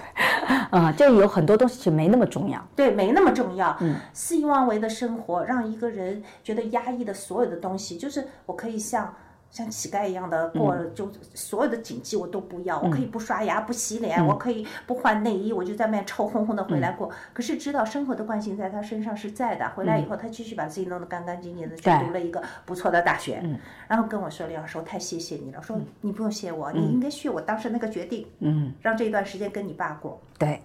[0.70, 2.64] 啊，就有很多东西就没那么重要。
[2.74, 3.76] 对，没那么重要。
[3.80, 9.14] 嗯，肆意妄为的生活让一个人觉得压抑的所有的东西，就是我可以像。
[9.56, 17.10] 像乞丐一样的过，就所有的锦记我都不要，我可以不刷牙不洗脸，我可以不换内衣，我就在外面臭烘烘的回来过。
[17.32, 23.42] 可是知道生活的惯性在他身上是在的，回来以后他继续把自己弄得干干净净的，去读了一个不错的大学，
[23.88, 30.20] 然后跟我说：“李老师，我太谢谢你了。”说你不用谢我，你应该谢我当时那个决定，嗯，让这一段时间跟你爸过。
[30.36, 30.60] 对。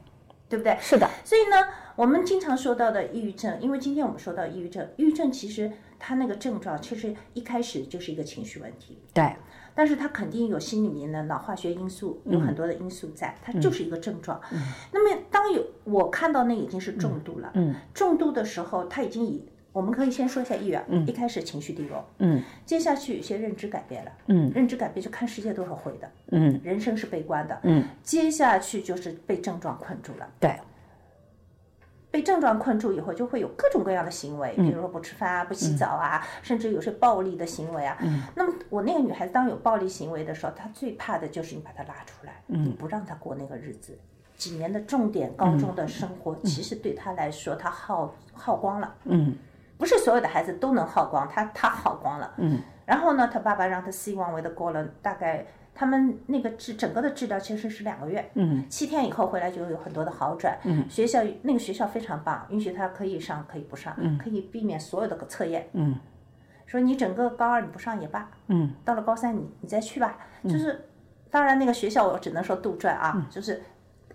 [0.50, 0.76] 对不对？
[0.82, 1.10] 是的。
[1.24, 1.56] 所以呢，
[1.96, 8.98] 我们经常说到的抑郁症，因为今天我们说到抑郁症，抑郁症其实它那个症状其实一开始就是一个情绪问题。
[9.14, 9.36] 对。
[9.74, 14.42] 但是他肯定有心里面的脑化学因素，有很多的因素在，它就是一个症状。
[14.52, 14.60] 嗯。
[14.92, 17.52] 那么当有我看到那已经是重度了。
[17.54, 17.76] 嗯。
[17.94, 19.48] 重度的时候，他已经以。
[19.74, 30.60] 我们可以先说一下抑郁，一开始情绪低落，嗯，接下去有些认知改变了，嗯，认知改变就看世界都是灰的，嗯，人生是悲观的，嗯，接下去就是被症状困住了，对，
[32.12, 43.98] 被症状困住以后就会有各种各样的行为，比如说不吃饭啊、不洗澡啊，甚至有些暴力的行为啊，嗯，那么我那个女孩子当有暴力行为的时候，她最怕的就是你把她拉出来，嗯，你不让她过那个日子，
[44.36, 49.36] 几年的重点高中的生活，其实对她来说，她耗耗光了，嗯。
[49.78, 52.32] 不是所有的孩子都能耗光，她她耗光了。
[52.38, 58.30] 嗯，然后呢，她爸爸让她肆意妄为的过了大概他们那个治整个的治疗其实是两个月。
[58.36, 60.58] 嗯，七天以后回来就有很多的好转。
[60.64, 65.68] 嗯，学校那个学校非常棒，允许他可以上可以不上，嗯可以避免所有的测验。
[65.74, 65.96] 嗯，
[66.66, 68.30] 说你整个高二你不上也罢。
[68.48, 70.18] 嗯，到了高三你你再去吧。
[70.44, 70.88] 就是，
[71.30, 73.62] 当然那个学校我只能说杜撰啊，就是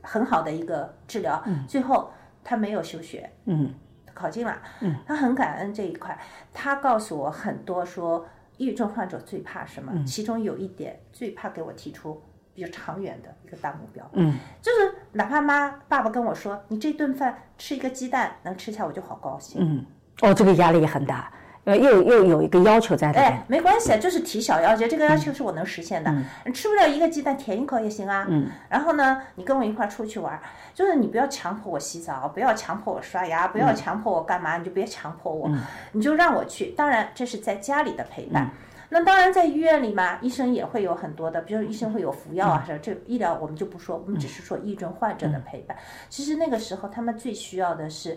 [0.03, 1.43] 很好的一个治疗。
[1.67, 2.11] 最后
[2.45, 3.31] 他没有休学。
[3.47, 3.75] 嗯。
[4.15, 6.19] 考进了，嗯，他很感恩这一块。
[6.55, 9.93] 他告诉我很多说，抑郁症患者最怕什么？
[10.05, 12.23] 其中有一点最怕给我提出
[12.55, 19.85] 比较长远的一个大目标，嗯，就是哪怕妈爸爸跟我说，你这顿饭吃一个鸡蛋能吃下，我就好高兴，嗯，
[20.23, 21.31] 哦，这个压力也很大。
[21.67, 23.25] 呃，又又有一个要求在里面。
[23.25, 26.15] 哎，没关系，就是提小要求，这个要求是我能实现的。
[26.45, 28.25] 你吃不了一个鸡蛋，舔一口也行啊。
[28.31, 28.49] 嗯。
[28.69, 30.41] 然后呢，你跟我一块出去玩，
[30.73, 35.51] 就是你不要强迫我洗澡，不要强迫我刷牙，不要强迫我干嘛，你就别强迫我，
[35.91, 36.67] 你就让我去。
[36.77, 38.49] 当然，这是在家里的陪伴。
[38.89, 45.77] 那当然，在医院里嘛，医生也会有很多的，比如医生会有服药啊，这这医疗我们就不说，我们只是说抑郁症患者的陪伴。
[46.09, 48.17] 其实那个时候，他们最需要的是，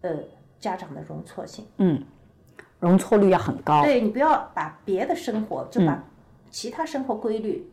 [0.00, 0.16] 呃，
[0.58, 1.66] 家长的容错性。
[1.76, 2.02] 嗯。
[2.82, 6.02] 容错率要很高，对你不要把别的生活就把
[6.50, 7.70] 其他生活规律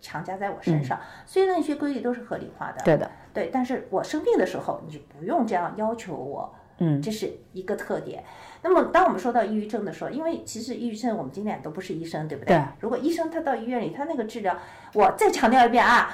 [0.00, 8.22] 强加在我身上，虽然那些规律都是合理化的，对的，对，但是我生病的时候你就不用这样要求我，嗯，这是一个特点。
[8.62, 12.56] 那么当我们说到抑郁症的时候，因为其实抑郁症我们今天都不是医生，对不对？
[12.56, 12.64] 对。
[12.80, 14.56] 如果医生他到医院里，他那个治疗，
[14.92, 16.10] 我再强调一遍啊。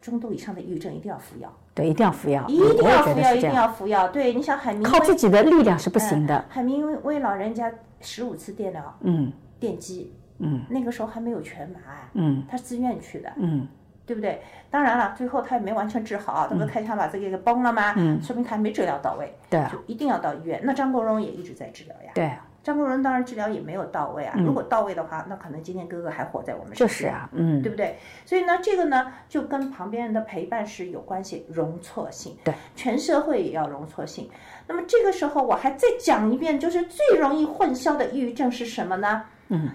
[0.00, 4.08] 中度以上的抑郁症一定要服药，对，一定要服药，一定要服药，一定要服药。
[4.08, 6.44] 对，你想海明靠自己的力量是不行的。
[6.48, 11.78] 海明威老人家十五次电疗，嗯，电击，嗯，那个时候还没有全麻，
[12.12, 13.66] 嗯，他自愿去的，嗯，
[14.04, 14.42] 对不对？
[14.70, 17.94] 当然了，最后他也没完全治好，他不是开枪把这个给崩了吗？
[17.96, 20.60] 嗯，说明他没治疗到位，对，就一定要到医院。
[20.62, 22.30] 那张国荣也一直在治疗呀，对。
[22.62, 27.98] 张国荣当然治疗也没有到位啊，如果到位的话，那可能今天哥哥还活在我们身边，就是啊，嗯，对不对？
[28.24, 34.30] 所以呢，这个呢就跟旁边人的陪伴是有关系，容错性，对，全社会也要容错性。
[34.66, 39.24] 那么这个时候我还再讲一遍，就是最容易混淆的抑郁症是什么呢？
[39.48, 39.70] 嗯，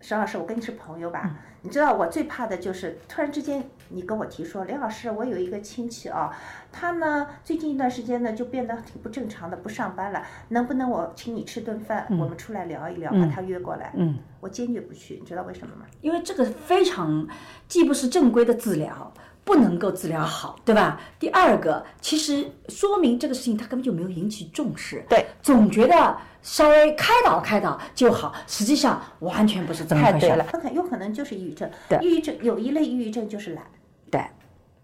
[0.00, 1.30] 沈老师，我跟你是朋友吧？
[1.60, 6.30] 你知道我最怕的就是突然之间你跟我提说，梁老师，我有一个亲戚啊，
[6.72, 13.92] 他呢最近一段时间呢就变得挺不正常的，不上班了，能不能我请你吃顿饭，我们出来聊一聊，把他约过来？
[13.96, 15.86] 嗯，我坚决不去，你知道为什么吗？
[16.00, 17.26] 因为这个非常
[17.68, 19.12] 既不是正规的治疗。
[19.46, 21.00] 不能够治疗好，对吧？
[21.20, 30.26] 第二个，其实说明这个事情他根本就没有引起重视，对，总觉得稍微开导开导就好，实际上完全不是这么回事。
[30.30, 31.70] 了，很有可能就是抑郁症。
[31.88, 33.64] 对，抑郁症有一类抑郁症就是懒，
[34.10, 34.20] 对，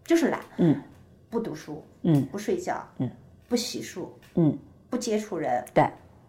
[0.04, 0.80] 就是懒，嗯，
[1.30, 3.10] 不读书，嗯，不睡觉，嗯，
[3.48, 4.58] 不洗漱，嗯，
[4.90, 5.84] 不接触人，对。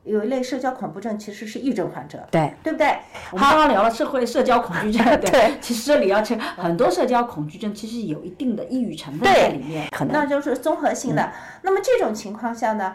[0.06, 2.54] 有一类社交恐怖症，其实是抑郁症患者，对。
[2.62, 2.88] 对不对？
[3.32, 10.12] 我们刚刚聊了社会社交恐惧症， 对，其实这里要去很多社交恐惧症，其实有一定的抑郁成分在里面，可能。
[10.14, 11.32] 那就是综合性的。
[11.62, 12.94] 那么这种情况下呢，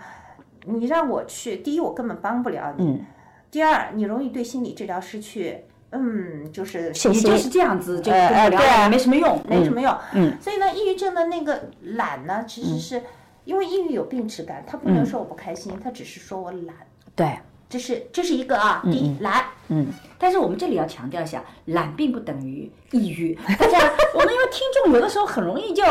[0.67, 3.03] 你让我去，第一我根本帮不了你，
[3.51, 9.97] 第二你容易对心理治疗失去，嗯，就是你就是这样子就聊，没什么用，没什么用。
[10.13, 13.03] 嗯，所以呢，抑郁症的那个懒呢，其实是
[13.45, 16.75] 因为抑郁有病耻感，他不能说我不开心，他只是说我懒。
[17.15, 19.87] 对，这是这是一个啊，第一懒，嗯，
[20.19, 23.39] 但是我们这里要强调一下，懒并不等于抑郁。
[23.59, 23.79] 大家，
[24.15, 25.83] 我们因为听众有的时候很容易就。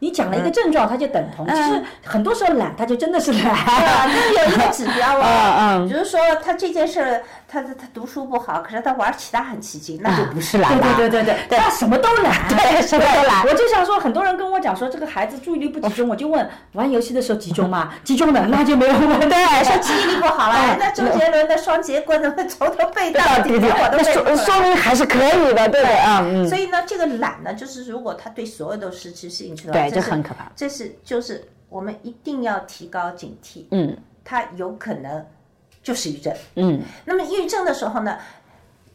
[0.00, 1.44] 你讲了一个症状，他就等同。
[1.48, 3.52] 其实很多时候懒，他就真的是懒。
[4.06, 10.94] 就是有一个指标啊，比如说他这件事，他他读书不好，可是他玩其他很起劲，那就不是懒了。
[10.96, 13.42] 对对对对，他什么都懒，对什么都懒。
[13.50, 17.92] 我就想说，很多人跟我讲说，这个孩子注意力不集中，我就问，玩游戏的时候集中吗？
[18.04, 19.26] 集中的，那就没有问题。
[19.28, 26.22] 对说记忆力不好了，那周杰伦的双截棍从头背到底，我都背说说明还是可以的，对啊。
[26.48, 30.50] 所以呢，这个懒呢，就是如果他对所有都失去兴趣的话，对，这很可怕。
[30.56, 35.26] 这是就是我们一定要提高警惕，嗯，他有可能
[35.82, 38.18] 就是抑郁症，嗯，那么抑郁症的时候呢，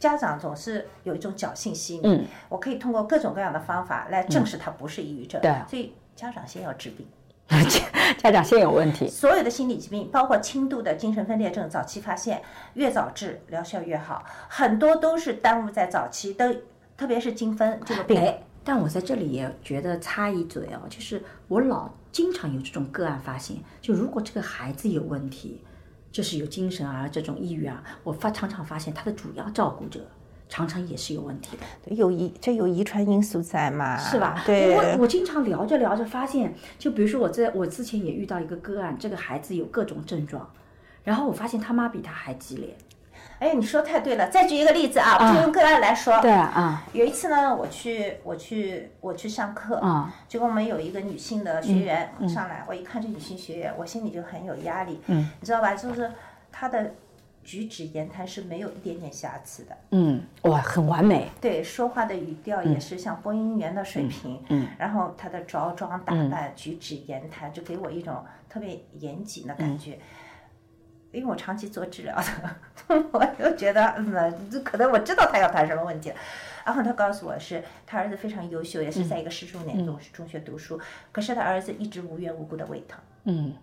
[0.00, 7.06] 家长总是有一种侥幸心理，嗯，我可以通过各种各样的方法来证实他不是抑郁症，对，所以家长先要治病，
[8.18, 12.42] 家长先有问题，所有的心理疾病，包括轻度的精神分裂症，早期发现
[12.74, 16.52] 越早治疗效越好，很多都是耽误在早期，都
[16.96, 18.34] 特别是精分这个病。
[18.64, 25.62] 但我在这里也觉得插一嘴哦，就是我老经常有这种个案发现，就如果这个孩子有问题，
[26.10, 30.00] 就是有精神啊这种抑郁啊，我发常常发现他的主要照顾者
[30.48, 33.96] 常常也是有问题的，有遗这有遗传因素在嘛？
[33.96, 34.42] 是吧？
[34.46, 34.74] 对。
[34.74, 40.48] 我我经常聊着聊着发现，就比如说我在我之前也遇到一个个案，这个孩子有各种症状，
[41.02, 42.76] 然后我发现他妈比他还激烈。
[43.40, 44.28] 哎，你说太对了。
[44.28, 46.20] 再举一个例子啊，就用个案来说。
[46.20, 46.84] 对啊。
[46.92, 49.76] 有一次呢，我去，我去，我去上课。
[49.78, 50.14] 啊。
[50.28, 55.00] 结果我们有一个女性的学员上来，我一看这女性学员，我心里就很有压力。
[55.06, 55.28] 嗯。
[55.40, 55.74] 你知道吧？
[55.74, 56.10] 就是
[56.52, 56.94] 她的
[57.44, 59.76] 举止言谈是没有一点点瑕疵的。
[59.90, 60.22] 嗯。
[60.42, 61.28] 哇，很完美。
[61.40, 64.42] 对，说话的语调也是像播音员的水平。
[64.48, 64.66] 嗯。
[64.78, 69.98] 然后他的着装打扮、举止言谈，就给我一种特别严谨的感觉。
[71.12, 72.56] 因为我长期做治疗的，
[73.12, 76.16] 我就觉得，嗯，可能我知道他要谈什么问题了。
[76.64, 80.80] 然后他告诉我是，他儿子非常优秀，也是在一个市重点中中学读书，
[81.12, 82.98] 可是他儿子一直无缘无故的胃疼。
[83.26, 83.54] 嗯，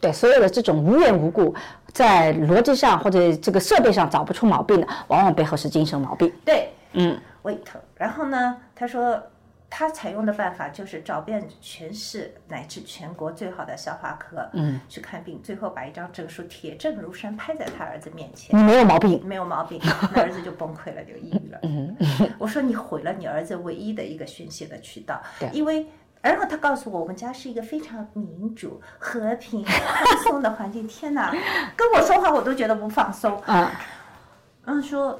[0.00, 1.54] 对，所有的这种无缘无故，
[1.92, 6.32] 在逻辑上或者这个设备上找不出毛病的，往往背后是精神毛病。
[6.44, 7.80] 对，嗯，胃疼。
[7.96, 9.22] 然后呢，他说。
[9.68, 18.56] 他采用的办法就是找遍全市乃至全国最好的消化科，嗯，去看病，最后把一张证书铁证如山拍在他儿子面前。
[18.58, 19.78] 你没有毛病，没有毛病，
[20.14, 21.58] 那儿子就崩溃了，就抑郁了。
[21.64, 21.94] 嗯，
[22.38, 25.20] 我说你毁了你儿子唯一的一个宣泄的渠道。
[25.40, 25.84] 对，因为
[26.28, 30.86] 然后他告诉我，我们家是一个非常民主、和平、放松的环境。
[30.86, 31.30] 天哪，
[31.76, 33.40] 跟我说话我都觉得不放松。
[33.42, 33.70] 啊，
[34.64, 35.18] 嗯，说，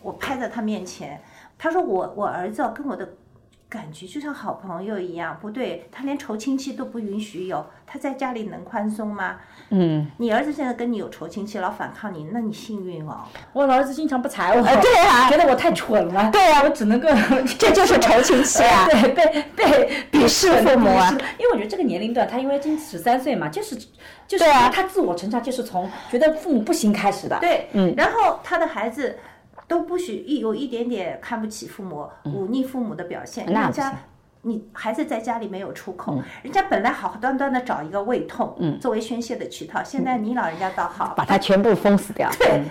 [0.00, 1.20] 我拍在他面前。
[1.56, 3.08] 他说我我儿子跟我的
[3.68, 9.36] 感觉就像好朋友一样，不对，他连仇亲戚都不允许有，他在家里能宽松吗？
[9.68, 13.20] 嗯，你儿子现在跟你有仇亲戚，老反抗你，那你幸运哦。
[13.52, 17.08] 我儿子经常不睬我，对啊，觉得我太蠢了， 对啊，我只能够，
[17.58, 21.10] 这就是仇亲戚啊， 对，被被鄙视父母啊。
[21.38, 23.76] 因为我觉得这个年龄段，他因为今十三岁嘛，就是
[24.26, 29.18] 就是他自我成长就是从觉得父母不行开始的，对，嗯，然后他的孩子。
[29.68, 33.46] 都不许一有一点点看不起父母、忤逆父母的表现。
[33.46, 33.94] 人家
[34.42, 42.28] 你孩子在家里没有出口，人家本来好端端的找一个胃痛作为宣泄的渠道，现在你老人家倒好，把他全部封死掉。
[42.40, 42.62] 对。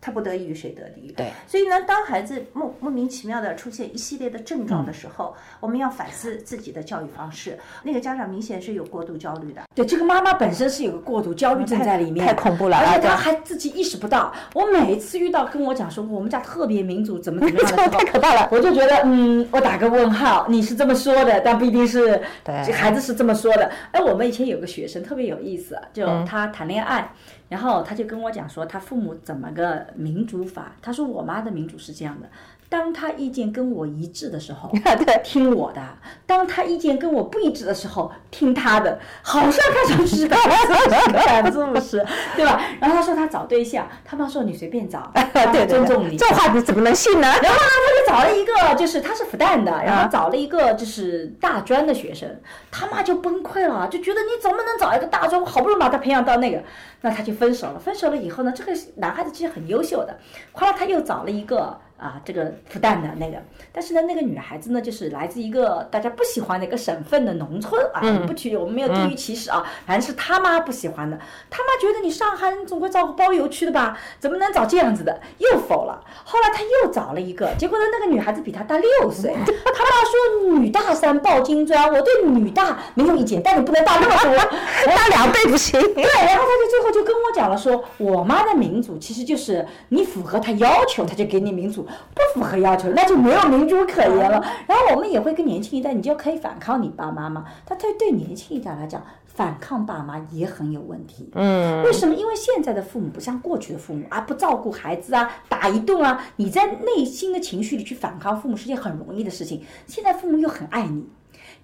[0.00, 1.12] 他不得益于谁得利于？
[1.12, 7.58] 对，所以呢，当孩子莫莫名其妙的出现一系列的症状的时候，我们要反思自己的教育方式。
[7.82, 14.32] 那个家长明显是有过度焦虑的，对，这个妈妈本身是有个过度焦虑症在里面，太恐怖了，而且她还自己意识不到。
[14.54, 23.70] 我每一次遇到跟我讲说我们家特别民主，怎么怎么样的时候， 太可怕了，我就觉得嗯，我打个问号，你是这么说的，但不一定是，对，孩子是这么说的。
[23.92, 27.10] 哎，我们以前有个学生特别有意思，就他谈恋爱。
[27.48, 30.72] 然后他就跟我讲说，他父母怎么个民主法？
[30.82, 32.28] 他说我妈的民主是这样的。
[32.70, 34.70] 当他意见跟我一致的时候，
[35.24, 35.80] 听我的；
[36.26, 38.98] 当他意见跟我不一致的时候，听他的。
[39.22, 42.04] 好像看上去是个反助是，
[42.36, 42.60] 对吧？
[42.78, 45.10] 然后他说他找对象，他妈说你随便找，
[45.50, 46.18] 对，尊重你。
[46.18, 47.26] 这话你怎么能信呢？
[47.26, 47.64] 然后呢，
[48.06, 52.28] 他就找了一个，就是他是复旦的，然后找了一个就是大专的学生，
[52.70, 55.40] 他妈就崩溃了，就觉得你怎么能找一个大专？
[55.40, 56.62] 我好不容易把他培养到那个，
[57.00, 57.78] 那他就分手了。
[57.78, 60.18] 分手了以后呢，这个男孩子其实很优秀的，
[60.52, 61.78] 后来他又找了一个。
[61.98, 63.36] 啊，这个复旦的那个，
[63.72, 71.18] 但是呢，那个女孩子呢，就是来自一个大家不喜欢的一个省份的农村啊，不去，我们没有地域歧视啊，反正是他妈不喜欢的，
[71.50, 75.20] 他妈觉得你上海人总归找个包邮区的吧，怎么能找这样子的？
[75.38, 76.00] 又否了。
[76.22, 84.36] 后来他又找了一个，结果呢，那个女孩子比他大六岁， 他妈说女大三抱金砖，我对女大没有意见，但你不能大那么多，
[84.94, 85.80] 大两倍不行。
[85.80, 91.87] 对，然后他就最后就跟我讲了，说我妈的民主其实就是你符合她要求，她就给你民主。
[92.14, 94.44] 不符合要求，那就没有民主可言了。
[94.66, 97.44] 然后我们也会跟年轻一代，你就可以反抗你爸妈吗？
[97.66, 101.30] 他对对年轻一代来讲，反抗爸妈也很有问题。
[101.34, 102.14] 嗯，为什么？
[102.14, 109.64] 因为现在的父母不像过去的父母啊，不照顾孩子啊，打一顿啊，你在内心的情绪里去反抗父母是件很容易的事情。
[109.86, 111.08] 现在父母又很爱你。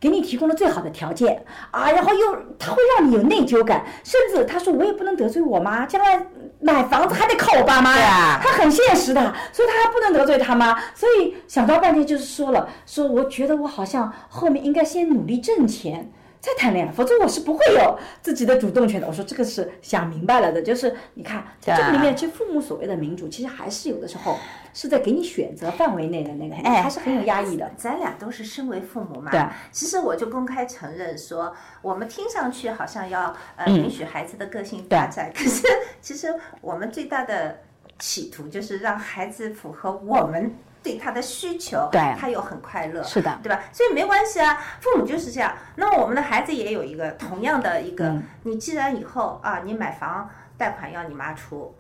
[0.00, 6.26] 给你提供了最好的条件啊，然后又他会让你有内疚感，甚至他说我也不能得罪我妈，将来
[6.64, 9.20] 买房子还得靠我爸妈呀，他很现实的，
[9.52, 16.10] 所以他还不能得罪他妈，所以想到半天就是说了，说我觉得我好像后面应该先努力挣钱。
[16.44, 19.06] 再谈恋爱，否则我是不会有自己的主动权的。
[19.06, 24.36] 我说这个是想明白了的，就是你看在这个里面，其实父母所谓的民主，其实还是有的时候
[24.74, 27.70] 是在给你选择范围内的那个，哎，还是很有压抑的。
[27.78, 29.42] 咱俩都是身为父母嘛，对。
[29.72, 35.66] 其实我就公开承认说，我们听上去好像要呃允许孩子的个性发展，可是
[36.02, 37.60] 其实我们最大的
[37.98, 40.54] 企图就是让孩子符合我们。
[40.84, 43.58] 对他的需求，对，他又很快乐，是的，对吧？
[43.72, 45.50] 所以没关系啊，父母就是这样。
[45.74, 50.28] 那么我们的孩子也有一个同样的一个，你既然以后啊，你买房
[50.58, 51.74] 贷款要你妈出，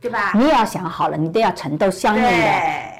[0.00, 0.32] 对吧？
[0.34, 2.30] 你也要想好了，你都要承担相应的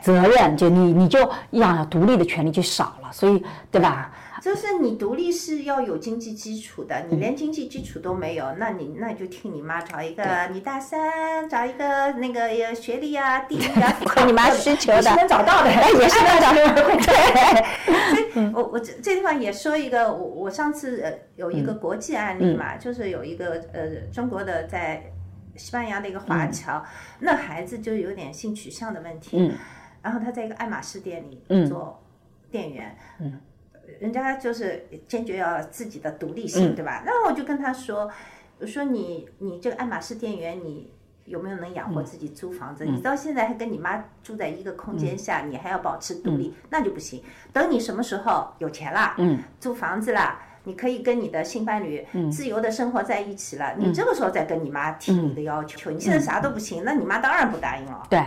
[0.01, 4.13] 责任，就你你就要独立的权利就少了，所以对吧？
[4.49, 16.97] 就是你独立是要有经济基础的，你连经济基础都没有，那你那就听你妈找一个，你大三找一个那个学历啊、地域啊，符合你妈需求的，是能找到的，也是能找到的。
[16.97, 25.13] 对，所以我我这这地方也说一个，我我上次呃有一个国际案例嘛，就是有一个呃中国的在
[25.57, 26.83] 西班牙的一个华侨，
[27.21, 29.53] 那孩子就有点性取向的问题，
[30.01, 32.03] 然后他在一个爱马仕店里做
[32.51, 32.97] 店员。
[33.99, 37.03] 人家就是坚决要自己的独立性，对吧？
[37.05, 38.11] 然后我就跟他说
[38.61, 40.93] ：“我说你你这个爱马仕店员，你
[41.25, 42.85] 有没有能养活自己租房子？
[42.85, 47.23] 你到现在还跟你妈住在一个空间下，你还要保持独立，那就不行。
[47.53, 49.15] 等你什么时候有钱了，
[49.59, 55.91] 租房子了，你可以跟你的性伴侣自由的生活在一起了，你这个时候再跟你妈提你的要求。
[55.91, 58.23] 你现在啥都不行，那你妈当然不答应了。”对。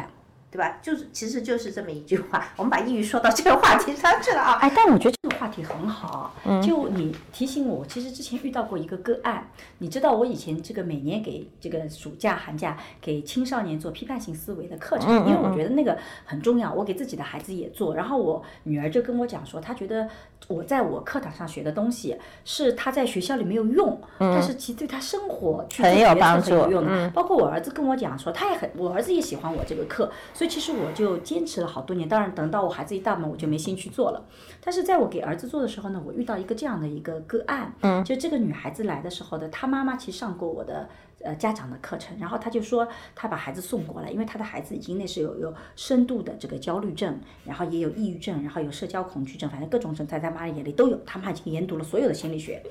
[0.52, 0.80] 对吧？
[0.82, 2.44] 就是，其实就是这么一句话。
[2.58, 4.60] 我们把抑郁说到这个话题上去了啊！
[4.62, 6.36] 哎，但我觉得这个话题很好。
[6.46, 6.62] 嗯。
[6.62, 9.50] 就你提醒我，其实之前遇到过一个个案。
[9.80, 16.72] 你知道，我以前这个每年给这个暑假、寒假给青少年做批判性思维的课程，因为我觉得那个很重要。
[16.72, 17.96] 我给自己的孩子也做。
[17.96, 20.08] 然后我女儿就跟我讲说，她觉得
[20.48, 22.16] 我在我课堂上学的东西
[22.46, 26.54] 是她在学校里没有用，但是其实对她生活很有帮助。
[26.72, 27.10] 嗯。
[27.12, 30.12] 包括我儿子跟我讲说，他也很，我儿子也喜欢我这个课。
[30.34, 34.24] 所以其实我就坚持了好多年，当然等到我孩子一大嘛，我就没兴趣做了。
[34.64, 40.90] 但是在我给儿子做的时候呢，我遇到一个这样的一个个案，嗯，就这个女孩子来的时候呢，她妈妈其实上过我的
[41.24, 52.62] 呃家长的课程，然后她就说她把孩子送过来，因为她的孩子已经那是有有深度的这个焦虑症，然后也有抑郁症，然后有社交恐惧症，反正各种症在她妈眼里都有，她妈已经研读了所有的心理学。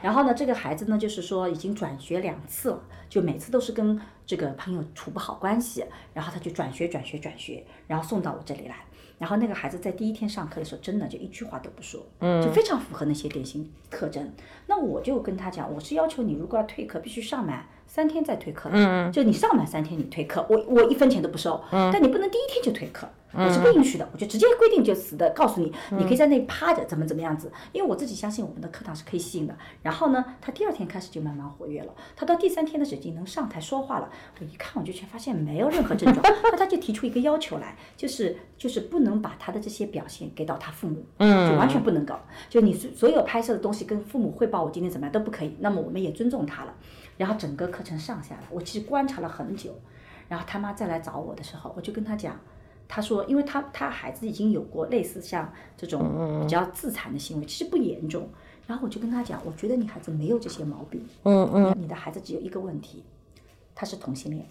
[0.00, 8.76] 然后呢，这个孩子呢，就是说已经转学两次了，就每次都是跟这个朋友处不好关系，然后他就转学、转学、转学，然后送到我这里来。
[9.18, 14.32] 然后那个孩子在第一天上课的时候，真的就一句话都不说，嗯，就非常符合那些典型特征。
[14.66, 23.08] 那我就跟他讲，我是要求你如果要退课，必须上满三天再退课，嗯，就你上满三天你退课，我我一分钱都不收，嗯，但你不能第一天就退课。
[23.30, 27.52] 我是不允许的，我就直接规定就死的告诉你，你可以在那里趴着，怎么怎么样子。
[27.72, 29.54] 因为我自己相信我们的课堂是可以吸引的。
[29.82, 34.08] 然后呢，他第二天开始就慢慢活跃了，他到第三天的时候已经能上台说话了。
[34.40, 42.18] 我一看我就全发现没有任何症状， 那他就提出一个要求来，就是就是不能把他的这些表现给到他父母，嗯，就完全不能搞，
[42.48, 45.54] 就你所有拍摄的东西跟父母汇报我今天怎么样都不可以。
[45.60, 46.74] 那么我们也尊重他了。
[47.18, 49.74] 然后整个课程上下来，我其实观察了很久。
[50.28, 52.34] 然后他妈再来找我的时候，我就跟他讲。
[52.90, 58.26] 他说，因为他他孩子已经有过类似像这种比较自残的行为，其实不严重。
[58.66, 61.06] 然后我就跟他讲，我觉得你孩子没有这些毛病。
[61.24, 61.74] 嗯嗯。
[61.78, 63.04] 你的孩子只有一个问题，
[63.74, 64.46] 他是同性恋。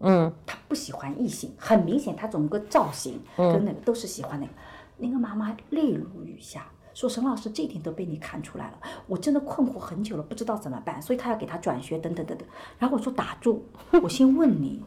[0.00, 0.32] 嗯。
[0.44, 4.52] 他不喜欢异性，很明显，他整个造型跟那个都是喜欢那个。
[5.00, 6.66] 那个妈妈泪如雨下，
[6.98, 12.44] 说沈老师这点都被你看出来了，我真的困惑很久了，不知道怎么办，所以他要给他转学等等等等。
[12.76, 13.64] 然后我说打住，
[14.02, 14.82] 我先问你，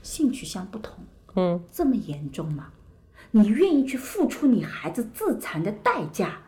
[0.00, 0.96] 性取向不同。
[1.34, 2.68] 嗯，这么严重吗？
[3.32, 6.38] 你愿意去付出你孩子自残的代价，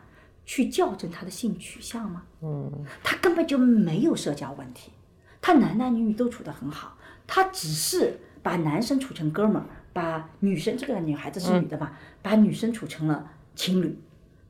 [0.45, 2.23] 去校正他的性取向吗？
[2.41, 2.71] 嗯，
[3.03, 4.93] 他根本就没有社交问题，
[5.41, 6.95] 他男男女女都处得很好，
[7.27, 13.99] 他只是把男生处成哥们儿，把女生这个女孩子是女的吧，把女生处成了情侣，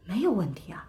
[0.10, 0.86] 没有问题啊。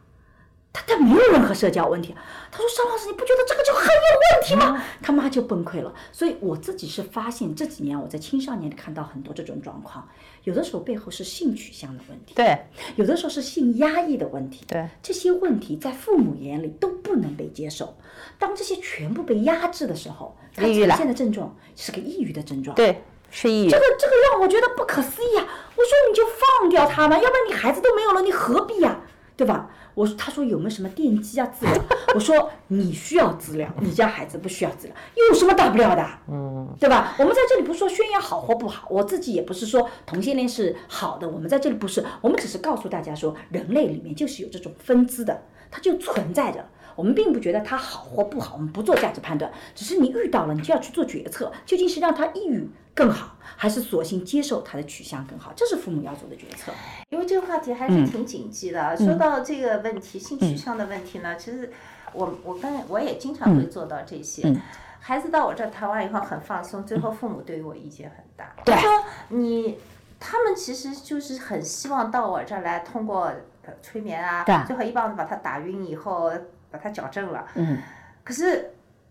[0.73, 2.15] 他他没有任何社交问题，
[2.53, 5.93] 他说：“邵老师，你不觉得这个就很有问题吗？”他妈就崩溃了。
[6.13, 10.09] 所以我自己是发现这几年我在青少年里看到很多这种状况，
[10.45, 12.57] 有的时候背后是性取向的问题，对；
[12.95, 14.89] 有的时候是性压抑的问题，对。
[15.03, 17.97] 这些问题在父母眼里都不能被接受。
[18.39, 23.69] 当这些全部被压制的时候，他呈现的症状是个抑郁的症状，对，是抑郁。
[23.69, 25.45] 这个这个让我觉得不可思议啊！
[25.75, 29.01] 我说你就放掉他嘛，要不然你孩子都没有了，你何必呀？
[29.41, 29.71] 对吧？
[29.95, 31.75] 我说，他说有没有什么电击啊治疗？
[32.15, 34.95] 我说你需要治疗，你家孩子不需要治疗，
[35.31, 36.07] 有什么大不了的？
[36.29, 37.15] 嗯，对吧？
[37.19, 46.63] 我们在这里不是说宣扬好或不好，我自己也不是说同性恋是好的，我们在这里不是，我们只是告诉大家说，人类里面就是有这种分支的，它就存在着。
[46.97, 55.53] 我们并不觉得他好或不好，我们不做价值判断，只是你遇到了，你就要去做决策，究竟是让他抑郁更好，还是索性接受他的取向更好？
[55.57, 56.73] 这是父母要做的决策。
[57.09, 58.97] 因为这个话题还是挺紧急的。
[58.97, 61.71] 说到这个问题，性取向的问题呢，其实
[62.13, 64.55] 我我跟我也经常会做到这些。
[64.99, 68.55] 孩子到我这谈完以后很放松，最后父母对于我意见很大。
[68.67, 68.91] 他说
[69.29, 69.79] 你，
[70.19, 73.33] 他们其实就是很希望到我这儿来，通过
[73.81, 76.31] 催眠啊，最后一棒子把他打晕以后。
[76.71, 77.79] 把它矫正了，嗯，
[78.25, 78.71] 可是。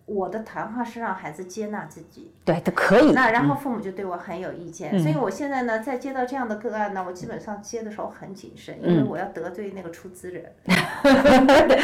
[0.10, 3.12] 我的谈话是让孩子接纳自己，对，都可以。
[3.12, 10.52] 那然后父母就对我很有意见，所以我现在呢，在接到这样的个案呢，我基本上接的时候很谨慎，因为我要得罪那个出资人。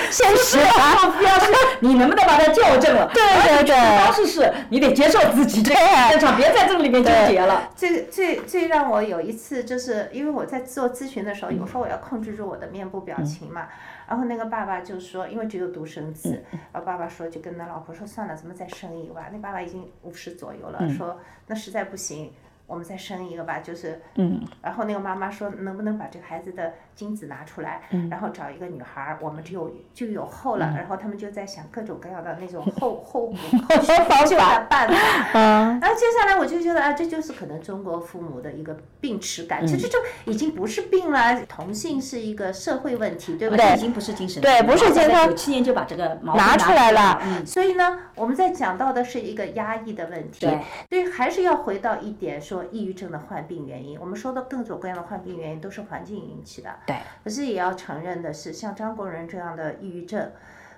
[0.10, 1.52] 现实啊，不要是
[1.82, 3.08] 你能不能把他校正了？
[3.14, 3.22] 对
[3.62, 5.76] 对对，方式是你得接受自己，对，
[6.10, 7.70] 现场别在这里面纠结了。
[7.76, 13.68] 最最最让我有一次，就是因为我在做咨询的时候，有时候我要控制住我的面部表情嘛，
[14.10, 18.04] 然后那个爸爸就说，因为只有独生子，然后爸爸说就跟他老婆说。
[18.16, 19.30] 算了，咱们再生一个吧。
[19.30, 22.32] 那爸爸已经五十左右了，说那实在不行。
[22.68, 30.74] 我们再生一个吧，就是，嗯，然后那个妈妈说，能不能把这个孩子的精子拿出来，然后找一个女孩儿，我们就有就有后了。
[30.76, 33.36] 然后他们就在想各种各样的那种后后补
[33.70, 34.96] 后救的办法。
[35.80, 43.76] 然后接下来我就觉得啊，这就是可能中国父母的一个病耻感，其实就已经不是病了，同性是一个社会问题，对不对？
[43.76, 45.28] 已经不是精神对，不是健康。
[45.28, 47.22] 九七年就把这个拿出来了。
[47.24, 50.48] 嗯所以呢，我们在讲到的是一个压抑的问题，
[50.90, 52.55] 所以还是要回到一点说。
[52.56, 56.70] 说抑郁症的患病原因，我们说的各种各样的患病原因都是环境引起的。
[56.86, 56.96] 对。
[57.24, 60.32] 可是也要承认的是，像张国荣这样的抑郁症，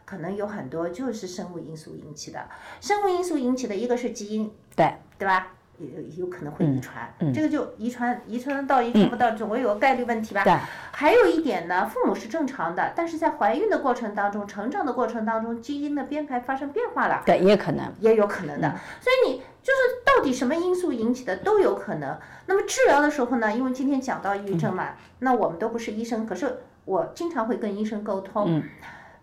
[0.05, 2.45] 可能有很多就是生物因素引起的。
[2.81, 5.53] 生物因素引起的一个是基因，对，对吧？
[5.79, 10.43] 有有可能会遗传，这个就遗传遗传到遗传不到，总归有个概率问题吧。
[10.43, 10.51] 对。
[10.91, 17.21] 还有一点呢，父母是正常的，但是在怀孕的过程当中、成长的过程当中，基因的编排发生变化了。
[17.27, 17.93] 对，也可能。
[17.99, 18.67] 也有可能的，
[18.99, 22.17] 所以你就是到底什么因素引起的都有可能。
[22.45, 28.45] 那么治疗的时候呢，因为今天讲到抑郁症嘛，那我们都不是医生，可是我经常会跟医生沟通。
[28.47, 28.63] 嗯。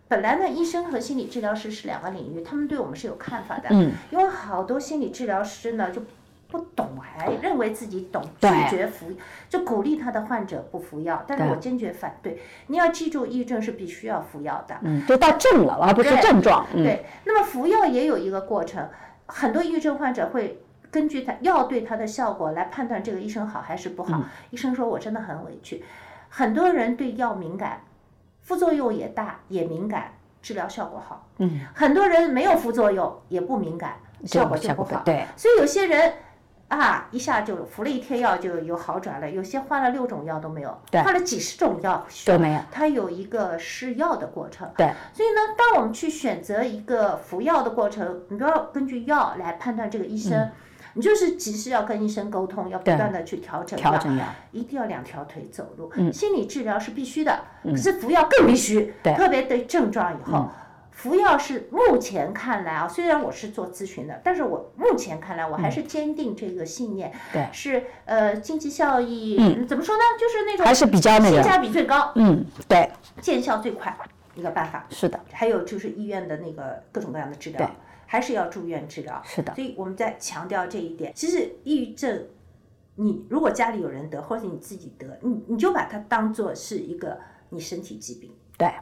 [0.07, 3.71] 本来呢，医生和心理治疗师是两个领域，他们对我们是有看法的。
[3.71, 3.93] 嗯。
[4.11, 6.03] 因为好多心理治疗师呢，就。
[6.47, 9.11] 不懂还认为自己懂，拒绝服，
[9.49, 12.41] 就鼓励他的患者不服药，但是我坚决反对。
[12.69, 16.65] 你要记住，抑郁症是必须要服药的，嗯，就到症了，而不是症状。
[16.73, 18.89] 对，那么服药也有一个过程，
[19.27, 24.23] 很多抑郁症患者会根据他药对他的效果来判断这个医生好还是不好。
[24.51, 25.85] 医生说我真的很委屈，
[26.29, 27.83] 很多人对药敏感，
[28.43, 31.29] 副作用也大也敏感，治疗效果好。
[31.39, 35.03] 嗯，很多人没有副作用也不敏感，效果就不好。
[35.05, 36.15] 对，所以有些人。
[36.69, 44.69] 啊，一下就服了一天药就有好转了，有些换了六种药都没有，换了几十种药都没有，它有一个试药的过程。
[44.77, 50.51] 对，所以呢，当我们去选择一个服药的过程，你不要根据药来判断这个医生，
[50.95, 55.93] 你就是及时要跟医生沟通，要不断的去调整调整药，一定要两条腿走路。
[56.13, 60.49] 心理治疗是必须的，可是服药更必须，特别对症状以后。
[60.95, 70.03] 服药是目前看来啊，虽然我是做咨询的，但是我目前看来我还是坚定这个信念，对，是呃经济效益，嗯，怎么说呢？
[70.19, 72.91] 就是那种还是比较那个性价比最高，嗯，对，
[73.21, 73.95] 见效最快
[74.35, 74.87] 一个办法。
[74.89, 77.71] 是的，还有就是医院的那个各种各样的治疗，
[78.07, 79.21] 还是要住院治疗。
[79.25, 81.13] 是的，所以我们在强调这一点。
[81.15, 82.25] 其实抑郁症，
[82.95, 87.19] 你如果家里有人得，或者你自己得，你你就把它当做是一个
[87.51, 88.31] 你身体疾病。
[88.57, 88.73] 对。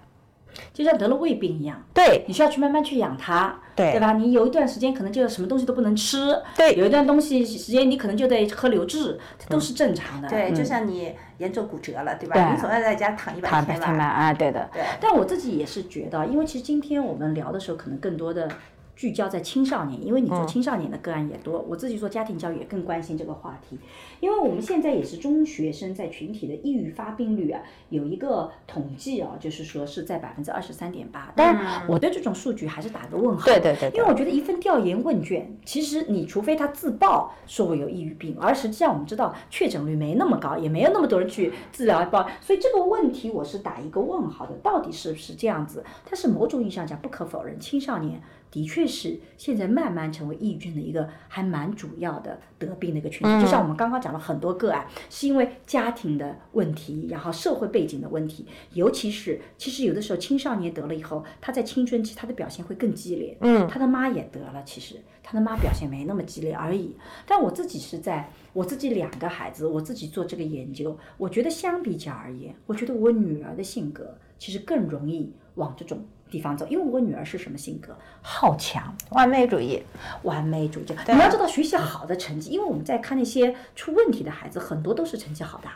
[0.72, 4.14] 就像得了胃病一样，对，你需要去慢慢去养它，对，对吧？
[4.14, 10.28] 你有一段时间可能就什么东西都不能吃，对，有一段东西时间你可能就得喝流质，这都是正常的。
[10.28, 12.52] 对，就像你严重骨折了，对吧？
[12.52, 14.04] 你总要在家躺一百天吧？
[14.04, 14.68] 啊，对的。
[14.72, 14.82] 对。
[15.00, 18.48] 但我自己也是觉得，因为其实今天我们聊的时候，可能更多的。
[18.94, 23.78] 聚焦在青少年，因为你做青少年的个案也多，我自己做家庭教育也更关心这个话题。
[24.20, 31.32] 因为我们现在也是中学生在群体的抑郁发病率啊，有一个统计啊，就是说是在百分之二十三点八。
[31.34, 33.44] 当然，我对这种数据还是打个问号。
[33.44, 33.90] 对对对。
[33.90, 45.82] 因为我觉得一份调研问卷，其实你除非他自曝说我有抑郁病，而实际上我们知道确诊率没那么高，也没有那么多人去治疗报，所以这个问题我是打一个问号的，到底是不是这样子？
[46.04, 48.22] 但是某种意义上讲，不可否认，青少年。
[48.52, 63.36] 的确是现在慢慢成为抑郁症的一个还蛮主要的得病的一个群体，就像我们刚刚讲了很多个案，是因为家庭的问题，然后社会背景的问题，尤其是其实有的时候青少年得了以后，他在青春期他的表现会更激烈。
[63.40, 66.94] 嗯，他的妈也得了，其实他的妈表现没那么激烈而已。
[67.26, 76.04] 但我自己是在我自己两个孩子，我自己做这个研究，我觉得相比较而言，我觉得我女儿的性格其实更容易往这种。
[76.32, 77.94] 地方走，因为我女儿是什么性格？
[78.22, 79.82] 好强，完美主义，
[80.22, 80.84] 完美主义。
[81.06, 85.68] 你要知道，学习好的成绩，因为我们在看那些出问题的孩子，很多都是成绩好的，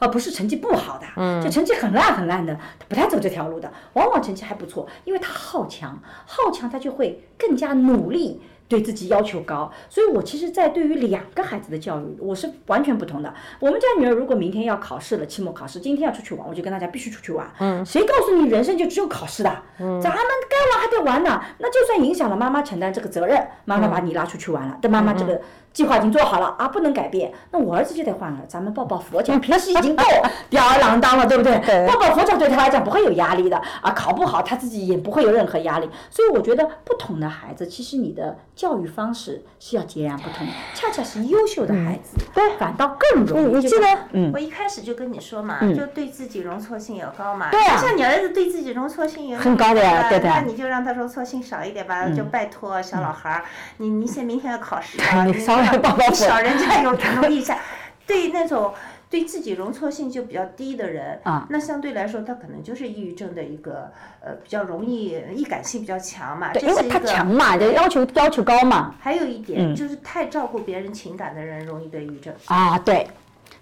[0.00, 1.06] 而不是成绩不好的。
[1.16, 5.96] 嗯，就成绩很烂很烂的，他不太走这条路的，往往成绩还不错，因为他好强，
[6.26, 8.42] 好强他就会更加努力。
[8.70, 13.34] 对自己要求高，所以我其实，在对于两个孩子的教育，我是完全不同的。
[13.58, 17.52] 我们家女儿如果明天要考试了，期末考试，今天要出去玩，我就跟大家必须出去玩。
[17.58, 19.50] 嗯，谁告诉你人生就只有考试的？
[19.80, 21.42] 嗯，咱们该玩还得玩呢。
[21.58, 25.40] 那就算影响了妈妈承担这个责任，妈妈把你拉出去玩了，但妈妈这个。
[25.72, 27.32] 计划已经做好了啊，不能改变。
[27.50, 30.02] 那我儿子就得换了，咱们抱抱佛脚， 平时已经够
[30.50, 31.86] 吊儿郎当了，对不对？
[31.86, 35.88] 抱抱佛脚对他来讲不会有压力的啊，考不好他自己也不会有任何压力。
[36.10, 40.46] 所以我觉得不同的孩子，其实你的教育方式是要截然不同。
[40.74, 43.54] 恰恰是优秀的孩子，对，反倒更容易。
[43.56, 47.50] 你记得，嗯，我一开始就跟你说嘛，就对自己容错性要高嘛。
[47.50, 47.76] 对啊。
[47.76, 50.28] 像你儿子对自己容错性也很高的呀，对的。
[50.28, 53.44] 那你就让他容错性少一点吧，就拜托小老孩儿，
[53.78, 55.32] 你你先明天要考试啊， 你
[55.64, 55.72] 稍。
[56.08, 57.58] 你少人家 有容易一下，
[58.06, 58.72] 对那种
[59.08, 63.90] 对自己容错性就比较低的人，啊，那相对来说他可能就是抑郁症的一个
[64.20, 68.94] 呃比较容易易感性比较强嘛，因为他强嘛，就要求要求高嘛。
[69.00, 72.32] 还有一点就是太照顾别人情感的人容易得抑郁症。
[72.46, 73.08] 啊，对，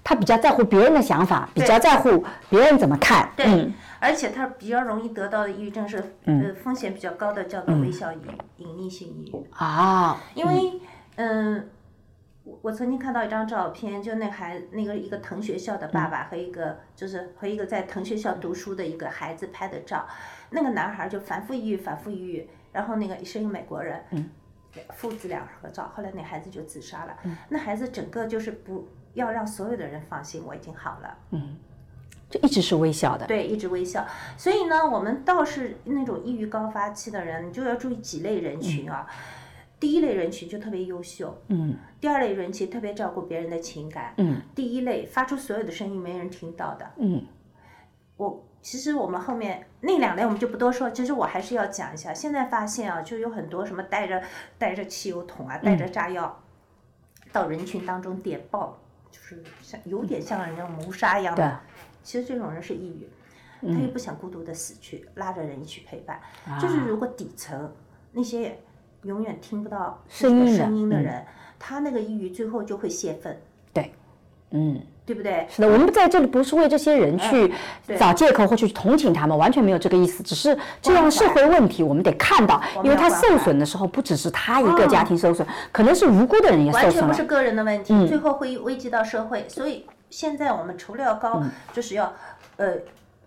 [0.05, 5.97] 他比较在乎别人的想法，比较在乎别人怎么看，对，而且他比较容易得到的抑郁症是
[6.27, 8.21] 呃风险比较高的，叫做微笑隐
[8.59, 9.47] 隐匿性抑郁。
[9.57, 10.81] 啊，因为
[11.17, 11.69] 嗯。
[12.63, 20.07] 我曾经看到一张照片，就那孩那个一个藤学校的爸爸和一个就是和一个在藤学校读书的一个孩子拍的照，
[20.51, 24.03] 那个男孩就反复抑郁，反复抑郁，然后那个是一个美国人，
[24.95, 27.17] 父子俩合照，后来那孩子就自杀了。
[27.49, 31.19] 那孩子整个就是不要让所有的人放心，我已经好了。
[31.31, 31.57] 嗯，
[32.31, 33.27] 就一直是微笑的。
[33.27, 34.07] 对，一直微笑。
[34.37, 39.07] 所以呢，我们倒是那种抑郁高发期的人，你就要注意几类人群啊。
[39.81, 47.25] 第一类人群就特别优秀，嗯，第二类人群特别照顾别人的情感，嗯，第一类发出所有的声音没人听到的，嗯，
[48.17, 52.13] 我其实我们后面那两类我们就不多说，其实我还是要讲一下。
[52.13, 54.21] 现在发现啊，就有很多什么带着
[54.59, 56.43] 带着汽油桶啊，带着炸药
[57.31, 58.77] 到人群当中点爆，
[59.13, 61.61] 就是像有点像人家谋杀一样的。
[62.03, 63.09] 其实这种人是抑郁，
[63.73, 66.21] 他也不想孤独的死去，拉着人一起陪伴。
[66.61, 67.73] 就是如果底层
[68.11, 68.59] 那些。
[69.03, 70.47] 永远听不到声
[70.77, 71.25] 音的人，
[71.59, 73.41] 他那个抑郁最后就会泄愤。
[73.73, 73.93] 对，
[74.51, 75.47] 嗯，对不对？
[75.49, 77.53] 是的，我们在这里不是为这些人去
[77.99, 80.23] 找借口或去同情他们，完全没有这个意思。
[80.23, 89.49] 只是这样社会问题，我们得看到，因为他受损的时候，不只是他一个家庭受损，可能是无辜的人也受损完全不是个人的问题，最后会危及到社会。
[89.49, 91.43] 所以现在我们除了要高，
[91.73, 92.13] 就是要
[92.57, 92.75] 呃。